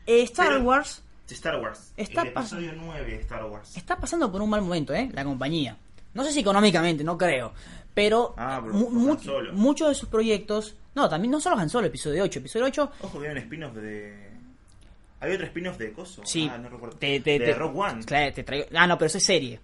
[0.08, 1.04] eh, Star Pero- Wars
[1.34, 1.94] Star Wars.
[1.98, 3.76] Está el episodio 9 de Star Wars.
[3.78, 5.10] está pasando por un mal momento, ¿eh?
[5.14, 5.78] La compañía.
[6.14, 7.54] No sé si económicamente, no creo.
[7.94, 9.54] Pero, Ah, pero mu- por mu- Han Solo.
[9.54, 10.76] muchos de sus proyectos...
[10.96, 12.40] No, también no solo Han Solo, episodio 8.
[12.40, 12.92] Episodio 8...
[13.02, 14.30] Ojo hay un spin-off de...
[15.20, 16.22] Hay otro spin-off de Coso.
[16.26, 16.98] Sí, Ah, no recuerdo.
[16.98, 18.04] te, te, de te- Rock One.
[18.06, 19.60] Claro, te traigo- Ah, no, pero eso es serie.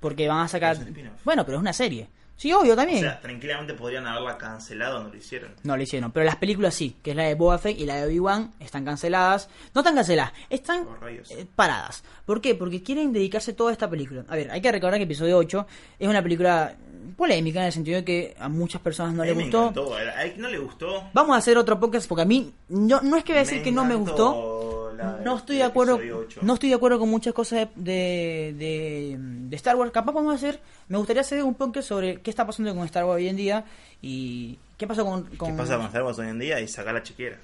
[0.00, 0.76] Porque van a sacar...
[1.24, 2.08] Bueno, pero es una serie.
[2.40, 3.00] Sí, obvio, O también.
[3.00, 5.50] sea, tranquilamente podrían haberla cancelado, no lo hicieron.
[5.62, 7.96] No lo hicieron, pero las películas sí, que es la de Boba Fett y la
[7.96, 9.50] de Obi-Wan, están canceladas.
[9.74, 12.02] No están canceladas, están Oh, eh, paradas.
[12.24, 12.54] ¿Por qué?
[12.54, 14.24] Porque quieren dedicarse toda esta película.
[14.26, 15.66] A ver, hay que recordar que episodio 8
[15.98, 16.74] es una película
[17.14, 19.60] polémica en el sentido de que a muchas personas no le me gustó.
[19.64, 19.94] encantó.
[19.94, 20.00] A
[20.38, 21.04] no le gustó.
[21.12, 23.62] Vamos a hacer otro podcast porque a mí no, no es que voy a decir
[23.62, 24.79] que no me gustó.
[25.24, 26.00] No estoy el de acuerdo,
[26.42, 29.90] no estoy de acuerdo con muchas cosas de, de, de Star Wars.
[29.92, 33.04] Capaz vamos a hacer, me gustaría hacer un podcast sobre qué está pasando con Star
[33.04, 33.64] Wars hoy en día
[34.02, 36.60] y qué pasó con, con ¿Qué pasa con Star Wars hoy en día?
[36.60, 37.38] Y sacar la chiquera.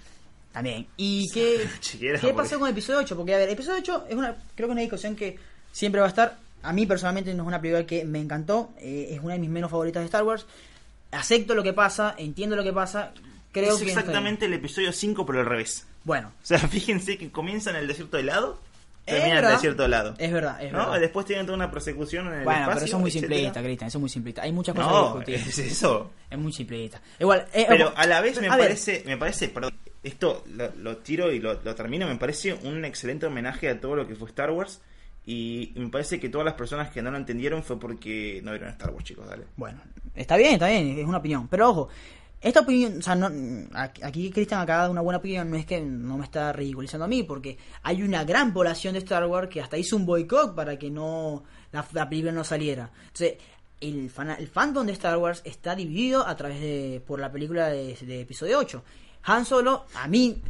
[0.52, 0.86] también.
[0.96, 3.16] ¿Y qué, Chiquera, qué porque- pasó con el episodio 8?
[3.16, 5.38] Porque, a ver, el episodio 8 es una, creo que es una discusión que
[5.72, 6.36] siempre va a estar.
[6.62, 9.50] A mí personalmente no es una película que me encantó, eh, es una de mis
[9.50, 10.46] menos favoritas de Star Wars.
[11.12, 13.12] Acepto lo que pasa, entiendo lo que pasa,
[13.60, 13.88] creo es que...
[13.88, 15.86] exactamente el episodio 5, pero al revés.
[16.04, 18.60] Bueno, O sea, fíjense que comienza en el desierto helado,
[19.06, 20.14] Es termina en el desierto helado.
[20.18, 20.78] es verdad, es ¿no?
[20.78, 21.00] verdad.
[21.00, 22.74] Después tienen toda una persecución en el Bueno, espacio.
[22.74, 24.42] pero eso es muy simplista, Cristian, eso es muy simplista.
[24.42, 25.64] Hay muchas cosas No, que discutir.
[25.64, 26.10] es eso.
[26.30, 27.00] Es muy simplista.
[27.18, 30.96] Igual, eh, Pero a la vez me ver, parece, me parece, perdón, esto lo, lo
[30.98, 34.28] tiro y lo, lo termino, me parece un excelente homenaje a todo lo que fue
[34.28, 34.80] Star Wars.
[35.28, 38.68] Y me parece que todas las personas que no lo entendieron fue porque no vieron
[38.70, 39.42] Star Wars, chicos, dale.
[39.56, 39.80] Bueno,
[40.14, 41.48] está bien, está bien, es una opinión.
[41.48, 41.88] Pero ojo,
[42.40, 43.28] esta opinión, o sea, no,
[43.74, 47.08] aquí Cristian acaba de una buena opinión, no es que no me está ridiculizando a
[47.08, 50.78] mí, porque hay una gran población de Star Wars que hasta hizo un boicot para
[50.78, 52.90] que no la, la película no saliera.
[53.06, 53.38] Entonces,
[53.80, 57.68] el, fan, el fandom de Star Wars está dividido a través de por la película
[57.68, 58.82] de, de episodio 8.
[59.24, 60.40] Han Solo, a mí,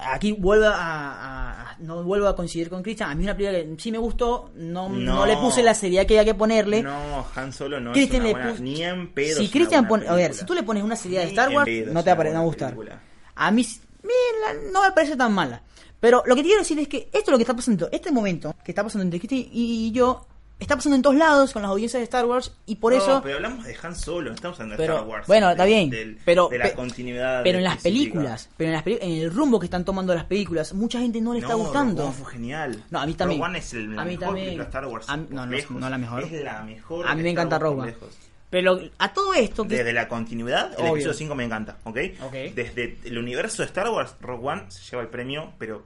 [0.00, 3.58] aquí vuelvo a, a- a- no vuelvo a coincidir con Christian, a mí una película
[3.58, 5.14] que sí me gustó, no, no.
[5.14, 5.26] No.
[5.26, 6.82] le puse la seriedad que había que ponerle.
[6.82, 9.40] No, Han Solo no Christian es una le buena, ni en pedo.
[9.40, 11.92] si Christian pone, a ver, si tú le pones una seriedad de Star Wars, pedo
[11.92, 12.70] no te va a gustar.
[12.74, 13.00] película.
[13.36, 13.66] A mí
[14.02, 15.62] mira, no me parece tan mala.
[16.00, 18.10] Pero lo que te quiero decir es que esto es lo que está pasando, este
[18.12, 20.26] momento que está pasando entre Christian y yo,
[20.60, 23.20] está pasando en todos lados con las audiencias de Star Wars y por No, eso
[23.22, 25.26] pero hablamos de Han Solo, no estamos hablando de pero Star Wars.
[25.26, 27.42] bueno de- está bien del- pero de la pe- continuidad.
[27.42, 30.72] pero en las películas pero en las en el rumbo que están tomando las películas
[30.72, 32.84] mucha gente no le está No, gustando Rogue One fue genial.
[32.90, 33.40] No, a mí también.
[33.40, 34.46] Rogue One es el, la A mí mejor también.
[34.46, 35.08] película de Star Wars.
[35.08, 36.22] A no, no, no la mejor.
[36.24, 37.06] Es la mejor.
[37.08, 37.94] a mí me encanta Rogue One
[38.50, 40.92] pero a todo esto que Desde la continuidad, el Obvio.
[40.92, 41.98] episodio 5 me encanta, ¿ok?
[42.22, 42.32] Ok.
[42.54, 45.84] Desde el universo de Star Wars, Rogue One se lleva el premio, pero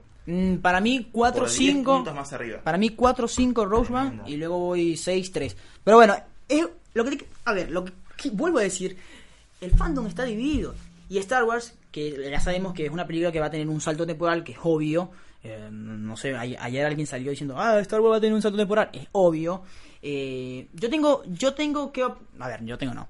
[0.61, 2.61] para mí 4 por 10 5 puntos más arriba.
[2.63, 5.57] Para mí 4 5 Roseman y luego voy 6 3.
[5.83, 6.15] Pero bueno,
[6.47, 8.97] es lo que a ver, lo que, que vuelvo a decir,
[9.61, 10.75] el fandom está dividido
[11.09, 13.81] y Star Wars que ya sabemos que es una película que va a tener un
[13.81, 15.09] salto temporal que es obvio.
[15.43, 18.57] eh, no sé, ayer alguien salió diciendo, "Ah, Star Wars va a tener un salto
[18.57, 19.63] temporal." Es obvio.
[20.01, 23.07] Eh, yo tengo yo tengo que a ver, yo tengo no.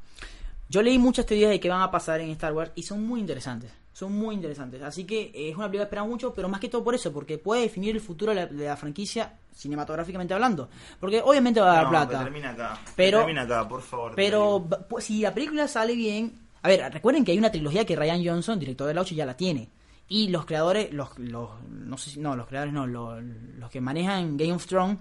[0.70, 3.20] Yo leí muchas teorías de que van a pasar en Star Wars y son muy
[3.20, 3.72] interesantes.
[4.00, 4.82] Son muy interesantes.
[4.82, 7.12] Así que eh, es una película que esperamos mucho, pero más que todo por eso,
[7.12, 10.70] porque puede definir el futuro de la, de la franquicia cinematográficamente hablando.
[11.02, 12.24] Porque obviamente va a dar No, plata.
[12.24, 12.80] termina acá.
[12.95, 14.14] Pero- termina acá, por favor.
[14.16, 16.32] Pero ba- pues, si la película sale bien...
[16.62, 19.26] A ver, recuerden que hay una trilogía que Ryan Johnson, director de la 8, ya
[19.26, 19.70] la tiene.
[20.08, 23.22] Y los creadores, los, los no sé si, no, los creadores no, los,
[23.58, 24.97] los que manejan Game of Thrones,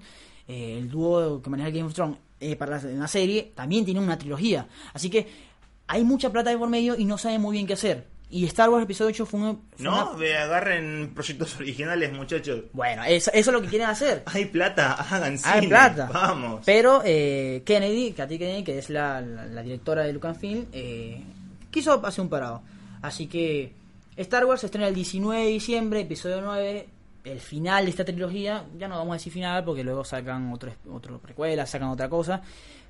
[0.46, 4.02] eh, el dúo que maneja Game of Thrones eh, para la, una serie, también tienen
[4.02, 4.68] una trilogía.
[4.92, 5.26] Así que
[5.86, 8.06] hay mucha plata de por medio y no saben muy bien qué hacer.
[8.30, 12.64] Y Star Wars Episodio 8 fue, un- fue No, una- agarren proyectos originales, muchachos.
[12.72, 14.22] Bueno, eso, eso es lo que quieren hacer.
[14.26, 15.50] Hay plata, hagan cine.
[15.54, 16.10] Hay plata.
[16.12, 16.62] Vamos.
[16.66, 21.22] Pero eh, Kennedy, Katy Kennedy, que es la, la, la directora de Lucasfilm, eh,
[21.70, 22.62] quiso hacer un parado.
[23.00, 23.72] Así que
[24.16, 26.86] Star Wars se estrena el 19 de diciembre, episodio 9,
[27.24, 28.64] el final de esta trilogía.
[28.76, 32.42] Ya no vamos a decir final porque luego sacan otro, otro precuela, sacan otra cosa.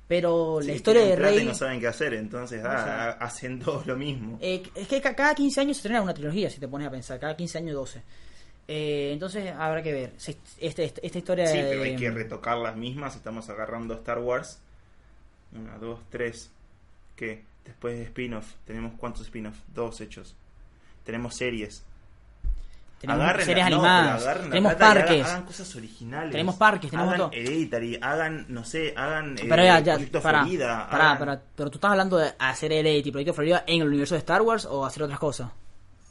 [0.09, 1.45] Pero la Sí, historia de Rey...
[1.45, 4.37] no saben qué hacer, entonces ah, O sea- hacen todos lo mismo.
[4.41, 6.91] Eh, es que ca- cada 15 años se estrena una trilogía, si te pones a
[6.91, 7.19] pensar.
[7.19, 8.01] Cada 15 años 12.
[8.67, 10.13] Eh, entonces habrá que ver.
[10.17, 11.63] Este, este- esta historia Sí, de...
[11.69, 13.15] pero hay que retocar las mismas.
[13.15, 14.59] Estamos agarrando Star Wars.
[15.53, 16.49] Una, dos, tres.
[17.15, 17.43] ¿Qué?
[17.63, 18.53] Después de spin-off.
[18.65, 19.57] ¿Tenemos cuántos spin-off?
[19.75, 20.35] Dos hechos.
[21.05, 21.83] Tenemos series.
[22.99, 23.81] Tenemos Agarren series no,
[24.49, 25.21] tenemos plata parques.
[25.21, 26.31] Hagan, hagan cosas originales.
[26.31, 27.39] Tenemos parques, tenemos hagan todo.
[27.39, 30.85] Hereditary, hagan, no sé, hagan eh, Pero ya, ya, Proyecto pará, Florida.
[30.87, 34.15] hagan- pará, pero tú estás hablando de hacer el y Proyecto Florida en el universo
[34.15, 35.49] de Star Wars o hacer otras cosas.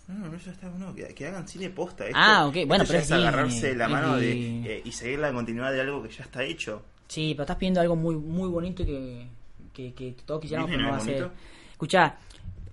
[0.06, 2.06] No, no, eso está bueno, que, que hagan cine posta.
[2.06, 4.32] Esto, Ah, ok, bueno, pero es es agarrarse la mano de,
[4.76, 6.82] eh, y seguir la continuidad de algo que ya está hecho.
[7.08, 9.26] Sí, pero estás pidiendo algo muy muy bonito y que,
[9.74, 11.28] que, que todos quisiéramos, pero no va a ser.
[11.72, 12.14] Escucha,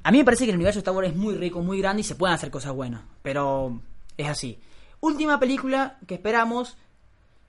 [0.03, 1.99] a mí me parece que el universo de Star Wars es muy rico, muy grande
[1.99, 3.81] y se pueden hacer cosas buenas, pero
[4.17, 4.59] es así.
[5.01, 6.77] Última película que esperamos,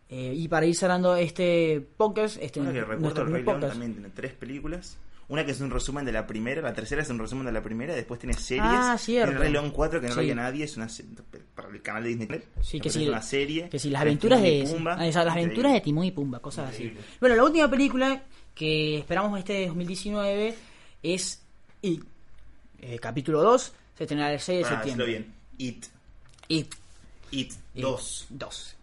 [0.09, 3.93] eh, y para ir cerrando este podcast, este Ahora que recuerdo, el Rey León también
[3.95, 4.99] tiene tres películas.
[5.29, 7.61] Una que es un resumen de la primera, la tercera es un resumen de la
[7.61, 8.63] primera, después tiene series.
[8.65, 9.31] Ah, cierto.
[9.31, 10.17] Tiene Rey León 4 que no Sí.
[10.19, 10.87] lo veía nadie, es una
[11.57, 12.43] para el canal de Disney.
[12.63, 13.69] Sí, que sí, es una serie.
[13.69, 14.93] que sí, las aventuras de Pumba.
[14.95, 15.81] ah, las aventuras de.
[15.81, 17.01] Timón y Pumba, cosas Increíble.
[17.01, 17.17] así.
[17.19, 18.23] Bueno, la última película
[18.55, 20.55] que esperamos este 2019
[21.03, 21.43] es
[21.83, 22.05] It,
[22.79, 25.07] eh, capítulo 2, se estrenará el 6 de Pará, septiembre.
[25.07, 25.35] bien.
[25.59, 25.87] It.
[26.49, 26.75] It,
[27.31, 27.53] It.
[27.75, 28.27] It 2.
[28.31, 28.77] 2.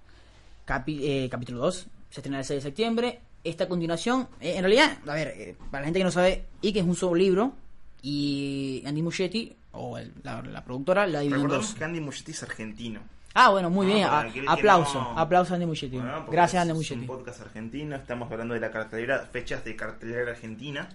[0.65, 3.19] Capi- eh, capítulo 2 se estrenará el 6 de septiembre.
[3.43, 6.77] Esta continuación, eh, en realidad, a ver, eh, para la gente que no sabe, It
[6.77, 7.53] es un solo libro
[8.01, 11.73] y Andy Muschietti, o el- la, la productora, la dividió en dos.
[11.73, 13.01] que Andy Muschietti es argentino.
[13.33, 14.47] Ah, bueno, muy Ah, bien.
[14.47, 15.95] a- aplauso, no- aplauso a Andy Muschietti.
[15.97, 17.05] Bueno, Gracias, es Andy un Muschietti.
[17.05, 20.87] podcast argentino, estamos hablando de la cartelera, fechas de cartelera argentina.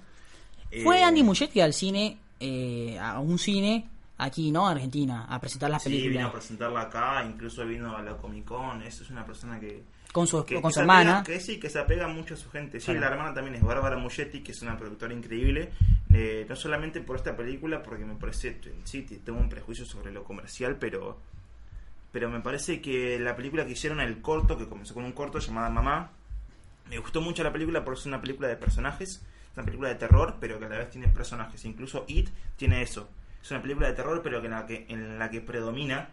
[0.85, 3.89] Fue Eh, Andy Muschietti al cine, eh, a un cine
[4.19, 4.69] aquí, ¿no?
[4.69, 8.45] Argentina, a presentar las Sí, vino a películas presentarla acá, incluso vino a la Comic
[8.45, 8.83] Con.
[8.83, 9.83] Eso es una persona que.
[10.13, 11.21] con su, que- con que su hermana.
[11.21, 12.81] apega- que sí, que se apega mucho a su gente.
[12.81, 13.01] Sí, Claro.
[13.01, 15.71] la hermana también es Bárbara Muschetti, que es una productora increíble.
[16.11, 18.59] eh, no solamente por esta película, porque me parece.
[18.85, 21.19] Sí, tengo un prejuicio sobre lo comercial, pero.
[22.11, 25.39] Pero me parece que la película que hicieron, el corto, que comenzó con un corto
[25.39, 26.11] llamada Mamá,
[26.89, 29.97] me gustó mucho la película porque es una película de personajes, es una película de
[29.97, 31.63] terror, pero que a la vez tiene personajes.
[31.67, 33.11] Incluso It tiene eso.
[33.49, 36.11] Es una película de terror, pero en la que, en la que predomina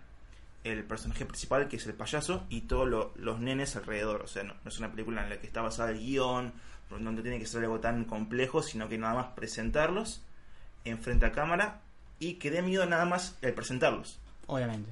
[0.63, 4.21] el personaje principal, que es el payaso, y todos lo- los nenes alrededor.
[4.21, 6.53] O sea, no, es una película en la que está basada el guion,
[6.89, 10.21] donde tiene que ser algo tan complejo, sino que nada más presentarlos
[10.85, 11.81] en frente a cámara
[12.19, 14.17] y que dé miedo nada más el presentarlos.
[14.47, 14.89] Obviamente.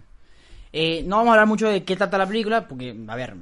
[0.73, 3.35] Eh, no vamos a hablar mucho de qué trata la película, porque, a ver,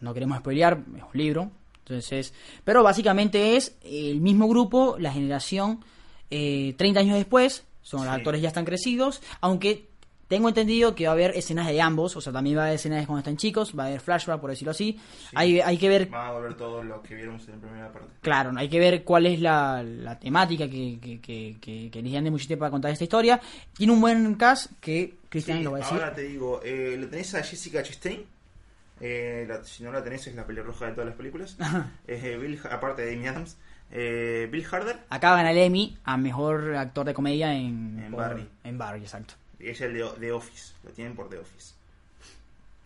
[0.00, 1.50] no queremos spoilear, es un libro.
[1.80, 5.84] Entonces, pero básicamente es el mismo grupo, la generación
[6.30, 8.18] eh, 30 años después, son los Sí.
[8.18, 9.88] actores ya están crecidos, aunque
[10.28, 12.76] tengo entendido que va a haber escenas de ambos, o sea, también va a haber
[12.76, 14.96] escenas de cuando están chicos, va a haber flashback, por decirlo así.
[15.34, 18.08] Hay, hay que ver Van a volver todos los que vieron en la primera parte.
[18.20, 22.22] Claro, hay que ver cuál es la, la temática que, que, que, que, que elijan
[22.22, 23.40] de mucho tiempo para contar esta historia.
[23.76, 25.94] Tiene un buen cast que Cristian Sí, lo va a decir.
[25.94, 28.22] ahora te digo, eh, ¿lo tenés a Jessica Chastain?
[29.00, 31.56] Eh, la- si no la tenés es la pelirroja de todas las películas.
[32.06, 33.56] Es, eh, Bill, aparte de Amy Adams.
[33.92, 38.20] Eh, Bill Harder, Acá gana el Emmy a mejor actor de comedia en, En por-
[38.20, 38.48] Barry.
[38.64, 39.34] En Barry, exacto.
[39.58, 40.74] es el de The Office.
[40.84, 41.74] Lo tienen por The Office.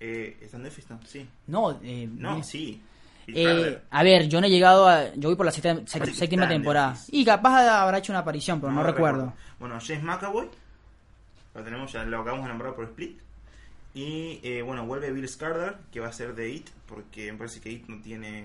[0.00, 0.86] Eh, ¿Está en The Office?
[0.90, 1.28] No, sí.
[1.46, 2.80] No, eh, No, sí.
[3.26, 5.14] Eh, a ver, yo no he llegado a.
[5.14, 6.94] Yo voy por la que séptima temporada.
[7.08, 9.32] Y capaz habrá hecho una aparición, pero no, recuerdo.
[9.58, 10.48] Bueno, James McAvoy.
[11.54, 13.18] Lo tenemos, ya lo acabamos de nombrar por Split.
[13.94, 17.60] Y eh, bueno, vuelve Bill Skarsgård, que va a ser de It, porque me parece
[17.60, 18.44] que It no tiene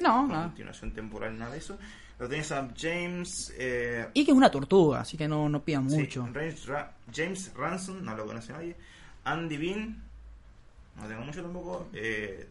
[0.00, 1.76] No, continuación temporal, nada de eso.
[2.18, 3.52] Lo tenés a James.
[3.58, 6.28] Eh, Y que es una tortuga, así que no, no pidan sí, mucho.
[6.32, 8.76] James, Ra- James Ransom, no lo conoce nadie.
[9.24, 10.02] Andy Bean,
[10.96, 11.88] no tengo mucho tampoco.
[11.92, 12.46] eh,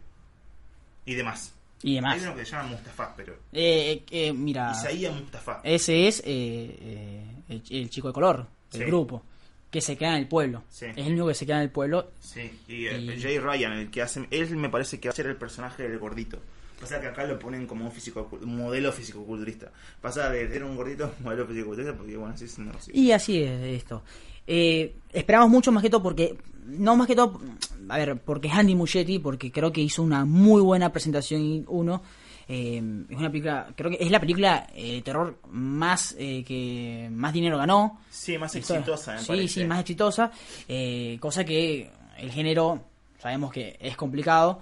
[1.06, 1.54] y demás.
[1.82, 2.14] Y demás.
[2.14, 3.36] Hay uno que se llama Mustafa, pero.
[3.52, 5.60] Eh, eh, mira, Isaías Mustafa.
[5.64, 8.86] ese es eh, eh, el, el chico de color del Sí.
[8.86, 9.22] grupo,
[9.70, 10.62] que se queda en el pueblo.
[10.70, 10.86] Sí.
[10.86, 12.10] Es el único que se queda en el pueblo.
[12.20, 14.26] Sí, y, eh, Y- Jay Ryan, el que hace.
[14.30, 16.38] Él me parece que va a ser el personaje del gordito.
[16.80, 19.72] Pasa que acá lo ponen como un físico un modelo físico-culturista.
[20.00, 22.92] Pasa de ser un gordito a un modelo físico-culturista porque, bueno, así es un negocio.
[22.96, 24.02] Y así es esto.
[24.46, 27.40] Eh, esperamos mucho más que todo porque, no más que todo,
[27.88, 32.02] a ver, porque es Andy Muschietti, porque creo que hizo una muy buena presentación uno.
[32.48, 37.08] Eh, es una película, creo que es la película eh, de terror más eh, que
[37.12, 38.00] más dinero ganó.
[38.10, 39.48] Sí, más exitosa, me sí, parece.
[39.48, 40.30] sí, más exitosa.
[40.66, 42.80] eh, cosa que el género
[43.20, 44.60] sabemos que es complicado.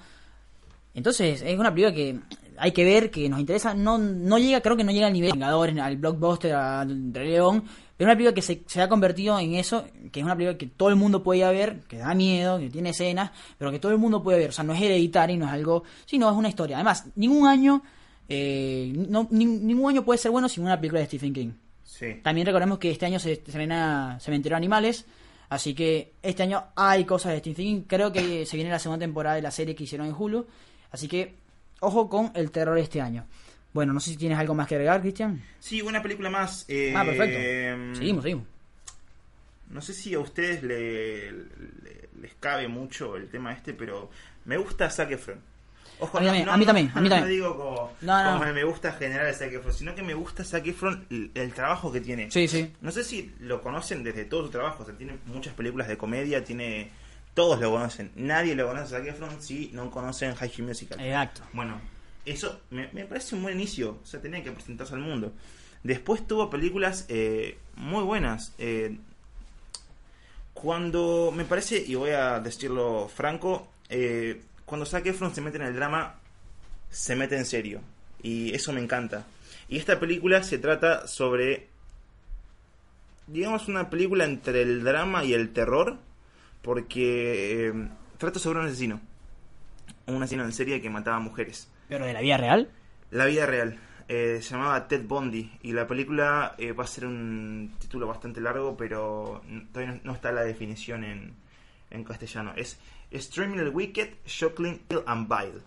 [0.95, 2.18] Entonces, es una película que
[2.59, 3.74] hay que ver, que nos interesa.
[3.74, 7.64] No, no llega, creo que no llega al nivel de Vengadores, al blockbuster, al León.
[7.97, 10.59] Pero es una película que se, se ha convertido en eso, que es una película
[10.59, 13.70] que todo el mundo puede ir a ver, que da miedo, que tiene escenas, pero
[13.70, 14.51] que todo el mundo puede ver.
[14.51, 16.76] O sea, no es hereditario, no es algo, sino es una historia.
[16.76, 17.82] Además, ningún año,
[18.28, 21.53] eh, no, ni- ningún año puede ser bueno sin una película de Stephen King.
[21.84, 22.20] Sí.
[22.22, 25.07] También recordemos que este año se estrena Cementerio de Animales,
[25.49, 27.82] así que este año hay cosas de Stephen King.
[27.86, 30.47] Creo que se viene la segunda temporada de la serie que hicieron en Hulu,
[30.90, 31.36] así que
[31.80, 33.24] ojo con el terror este año.
[33.76, 35.40] Bueno, no sé si tienes algo más que agregar, Cristian.
[35.60, 36.64] Sí, una película más.
[36.68, 37.96] eh, Ah, perfecto.
[37.98, 38.44] Seguimos, seguimos.
[39.70, 44.10] No sé si a ustedes le- le- les cabe mucho el tema este, pero
[44.44, 45.40] me gusta Zac Efron.
[45.98, 47.30] Ojo, A mí también, a mí también, a mí no también.
[47.36, 48.38] digo como, No, no.
[48.40, 51.90] como me gusta general Zac Efron, sino que me gusta Zac Efron el, el trabajo
[51.92, 52.30] que tiene.
[52.30, 52.72] Sí, sí.
[52.80, 55.96] No sé si lo conocen desde todo su trabajo, o sea, tiene muchas películas de
[55.98, 56.90] comedia, tiene...
[57.34, 58.12] Todos lo conocen.
[58.14, 60.98] Nadie lo conoce a Zac Efron si no conocen High Musical.
[61.00, 61.42] Exacto.
[61.52, 61.78] Bueno,
[62.26, 64.00] eso me, parece un buen inicio.
[64.02, 65.32] O sea, tenía que presentarse al mundo.
[65.82, 68.52] Después tuvo películas eh, muy buenas.
[68.58, 68.98] eh,
[70.56, 75.64] cuando me parece, y voy a decirlo franco, eh, cuando Zac Efron se mete en
[75.64, 76.18] el drama,
[76.90, 77.82] se mete en serio.
[78.22, 79.26] Y eso me encanta.
[79.68, 81.68] Y esta película se trata sobre,
[83.26, 85.98] digamos, una película entre el drama y el terror,
[86.62, 89.00] porque trata sobre un asesino.
[90.06, 91.68] Un asesino en serie que mataba mujeres.
[91.89, 92.68] Pero de la vida real.
[93.11, 93.78] La vida real.
[94.09, 98.41] Eh, se llamaba Ted Bundy y la película eh, va a ser un título bastante
[98.41, 101.34] largo, pero todavía no, no está la definición en,
[101.91, 102.53] en castellano.
[102.57, 102.78] Es
[103.11, 105.61] Extremely Wicked, Shocking, Ill and Vile.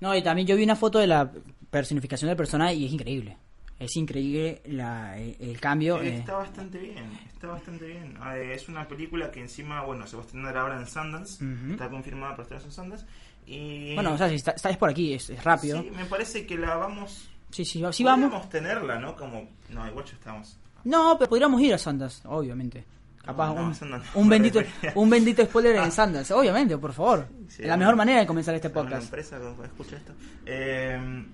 [0.00, 1.30] No, y también yo vi una foto de la
[1.70, 3.36] personificación del personaje y es increíble.
[3.78, 6.00] Es increíble la, el, el cambio.
[6.00, 6.18] Eh, eh.
[6.18, 8.16] Está bastante bien, está bastante bien.
[8.20, 11.44] Ah, eh, es una película que encima, bueno, se va a estrenar ahora en Sundance.
[11.44, 11.72] Ujú.
[11.72, 13.06] Está confirmada para estrenarse en Sundance.
[13.46, 15.82] Y Bueno, o sea, si está, está- es por aquí, es, es rápido.
[15.82, 17.28] Sí, me parece que la vamos...
[17.50, 18.24] Sí, sí, sí vamos.
[18.30, 19.14] podríamos tenerla, ¿no?
[19.16, 19.48] Como...
[19.70, 20.58] No, igual ya estamos...
[20.84, 22.84] No, pero podríamos ir a Sandas, obviamente.
[23.24, 24.60] Capaz No, no, un, bendito
[24.96, 27.28] un bendito spoiler en Sandas, obviamente, por favor.
[27.48, 29.04] Sí, la mejor manera de comenzar este podcast.
[29.04, 30.12] empresa escucha esto.
[30.46, 31.24] Eh,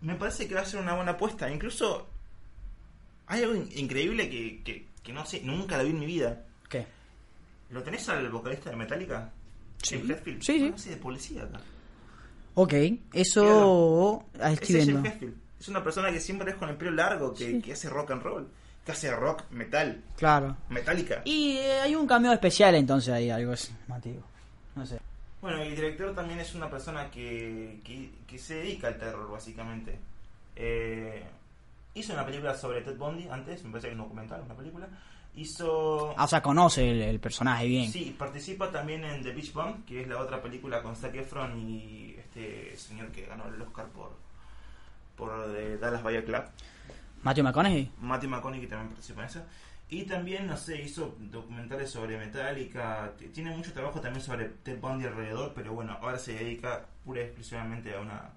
[0.00, 1.48] me parece que va a ser una buena apuesta.
[1.50, 2.08] Incluso
[3.26, 6.42] hay algo in- increíble que, que, que no sé, nunca lo vi en mi vida.
[6.68, 6.86] ¿Qué?
[7.70, 9.30] ¿Lo tenés al vocalista de Metallica?
[9.82, 10.02] Sí.
[10.24, 10.70] Sí, sí.
[10.70, 11.60] No sé, de policía acá.
[12.54, 12.72] Ok,
[13.12, 15.08] eso ah, estoy es viendo.
[15.60, 17.62] Es una persona que siempre es con el pelo largo, que, Sí.
[17.62, 18.48] que hace rock and roll,
[18.84, 20.56] que hace rock metal, Claro.
[20.70, 21.22] metálica.
[21.24, 24.22] Y eh, hay un cameo especial entonces ahí, algo así, Mativo.
[24.74, 24.98] No sé.
[25.42, 29.98] Bueno, el director también es una persona que, que, que se dedica al terror, básicamente.
[30.56, 31.22] Eh,
[31.94, 34.86] Hizo una película sobre Ted Bundy antes, me parece que es un documental, una película.
[35.36, 36.14] Hizo...
[36.16, 37.92] Ah, o sea, conoce el, el personaje bien.
[37.92, 41.58] Sí, participa también en The Beach Bum, que es la otra película con Zac Efron
[41.58, 44.16] y este señor que ganó el Oscar por,
[45.14, 46.42] por The Dallas Vaya Club.
[47.22, 47.90] Matthew McConaughey.
[48.00, 49.46] Matthew McConaughey también participa en esa.
[49.88, 53.12] Y también, no sé, hizo documentales sobre Metallica.
[53.32, 57.24] Tiene mucho trabajo también sobre Ted Bundy alrededor, pero bueno, ahora se dedica pura y
[57.24, 58.30] exclusivamente a una,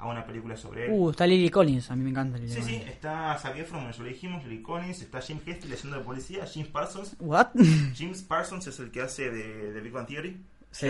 [0.00, 0.92] a una película sobre él.
[0.92, 2.86] Uh, está Lily Collins, a mí me encanta Lily Sí, sí, Collins.
[2.88, 6.68] está Zac Efron, ya lo dijimos, Lily Collins, está Jim Hestley haciendo de policía, James
[6.70, 7.16] Parsons.
[7.20, 7.48] ¿What?
[7.96, 10.40] James Parsons es el que hace de, de Big Bang Theory.
[10.70, 10.86] Sí.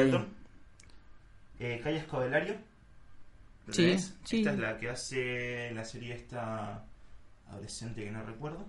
[1.59, 2.55] Eh, Kaya Scodelario.
[3.67, 4.39] ¿lo Sí, sí.
[4.39, 6.85] Esta es la que hace la serie esta
[7.51, 8.65] adolescente que no recuerdo.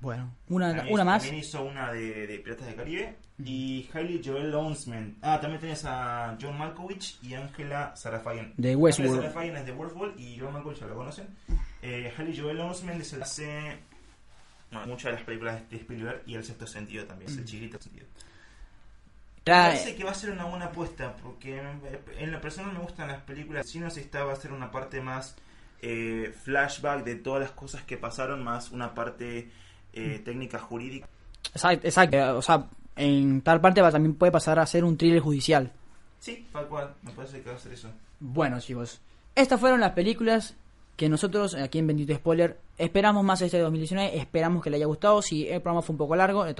[0.00, 1.22] Bueno, una, También una más.
[1.22, 3.16] También hizo una de, de Piratas del Caribe.
[3.44, 5.18] Y Hailey Joel Osment.
[5.22, 8.52] Ah, también tenés a John Malkovich y Angela Sarafayan.
[8.56, 9.20] De Angela Westworld.
[9.22, 11.26] Sarafayan es de Westworld y John Malkovich ya lo conocen.
[11.82, 13.78] Eh, Hailey Joel Osment es el hace
[14.70, 17.80] bueno, muchas de las películas de Spielberg y El Sexto Sentido también, es el chiquito
[17.80, 18.06] sentido.
[19.44, 21.60] Trae- parece que va a ser una buena apuesta porque
[22.18, 23.68] en la persona me gustan las películas.
[23.68, 25.36] Si no se está, va a ser una parte más
[25.82, 29.50] eh, flashback de todas las cosas que pasaron, más una parte
[29.96, 31.08] eh, técnica jurídica.
[31.52, 32.38] Exacto, exacto.
[32.38, 32.66] O sea,
[32.96, 35.72] en tal parte va, también puede pasar a ser un thriller judicial.
[36.18, 37.90] Sí, tal cual, me parece que va a ser eso.
[38.20, 39.00] Bueno, chicos,
[39.34, 40.56] estas fueron las películas
[40.96, 44.18] que nosotros aquí en Bendito Spoiler esperamos más este 2019.
[44.18, 45.20] Esperamos que le haya gustado.
[45.20, 46.54] Si el programa fue un poco largo, el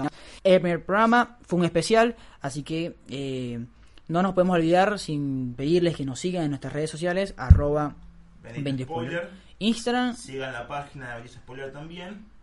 [0.60, 3.64] primer programa fue un especial, así que eh,
[4.08, 7.96] no nos podemos olvidar sin pedirles que nos sigan en nuestras redes sociales, arroba
[8.42, 8.92] Bendito.
[8.92, 9.30] Spoiler.
[9.58, 10.14] Instagram.
[10.14, 12.35] Sigan la página de Bendito Spoiler también.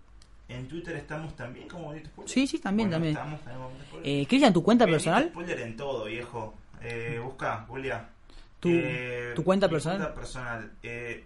[0.49, 2.29] En Twitter estamos también como Bendito Spoiler.
[2.33, 3.13] Sí, sí, también, Bueno, también.
[3.15, 4.09] Estamos también Spoiler.
[4.21, 5.29] Eh, Cristian, ¿tu cuenta Bendito personal?
[5.29, 6.53] Spoiler en todo, viejo.
[6.81, 8.09] Eh, busca, Julia.
[8.59, 9.97] Tu- Eh, tu cuenta personal.
[9.99, 10.71] cuenta personal.
[10.83, 11.23] Eh,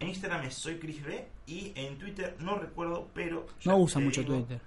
[0.00, 4.22] en Instagram es soy Chris B y en Twitter no recuerdo, pero No usa mucho
[4.22, 4.60] digo, Twitter.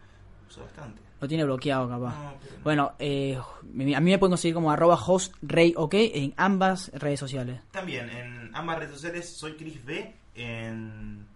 [0.50, 1.02] Uso bastante.
[1.22, 2.16] Lo tiene bloqueado, capaz.
[2.16, 2.64] No, pero no.
[2.64, 7.60] Bueno, eh, a mí me pueden conseguir como arroba hostrey ok en ambas redes sociales.
[7.72, 11.28] También en ambas redes sociales soy Chris B en,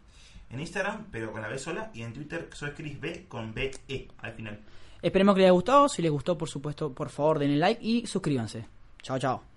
[0.54, 3.72] en Instagram, pero con la B sola, y en Twitter soy Chris B con B
[3.88, 4.60] E al final.
[5.01, 5.89] Esperemos que les haya gustado.
[5.89, 8.66] Si les gustó, por supuesto, por favor, denle like y suscríbanse.
[9.01, 9.53] Chao, chao.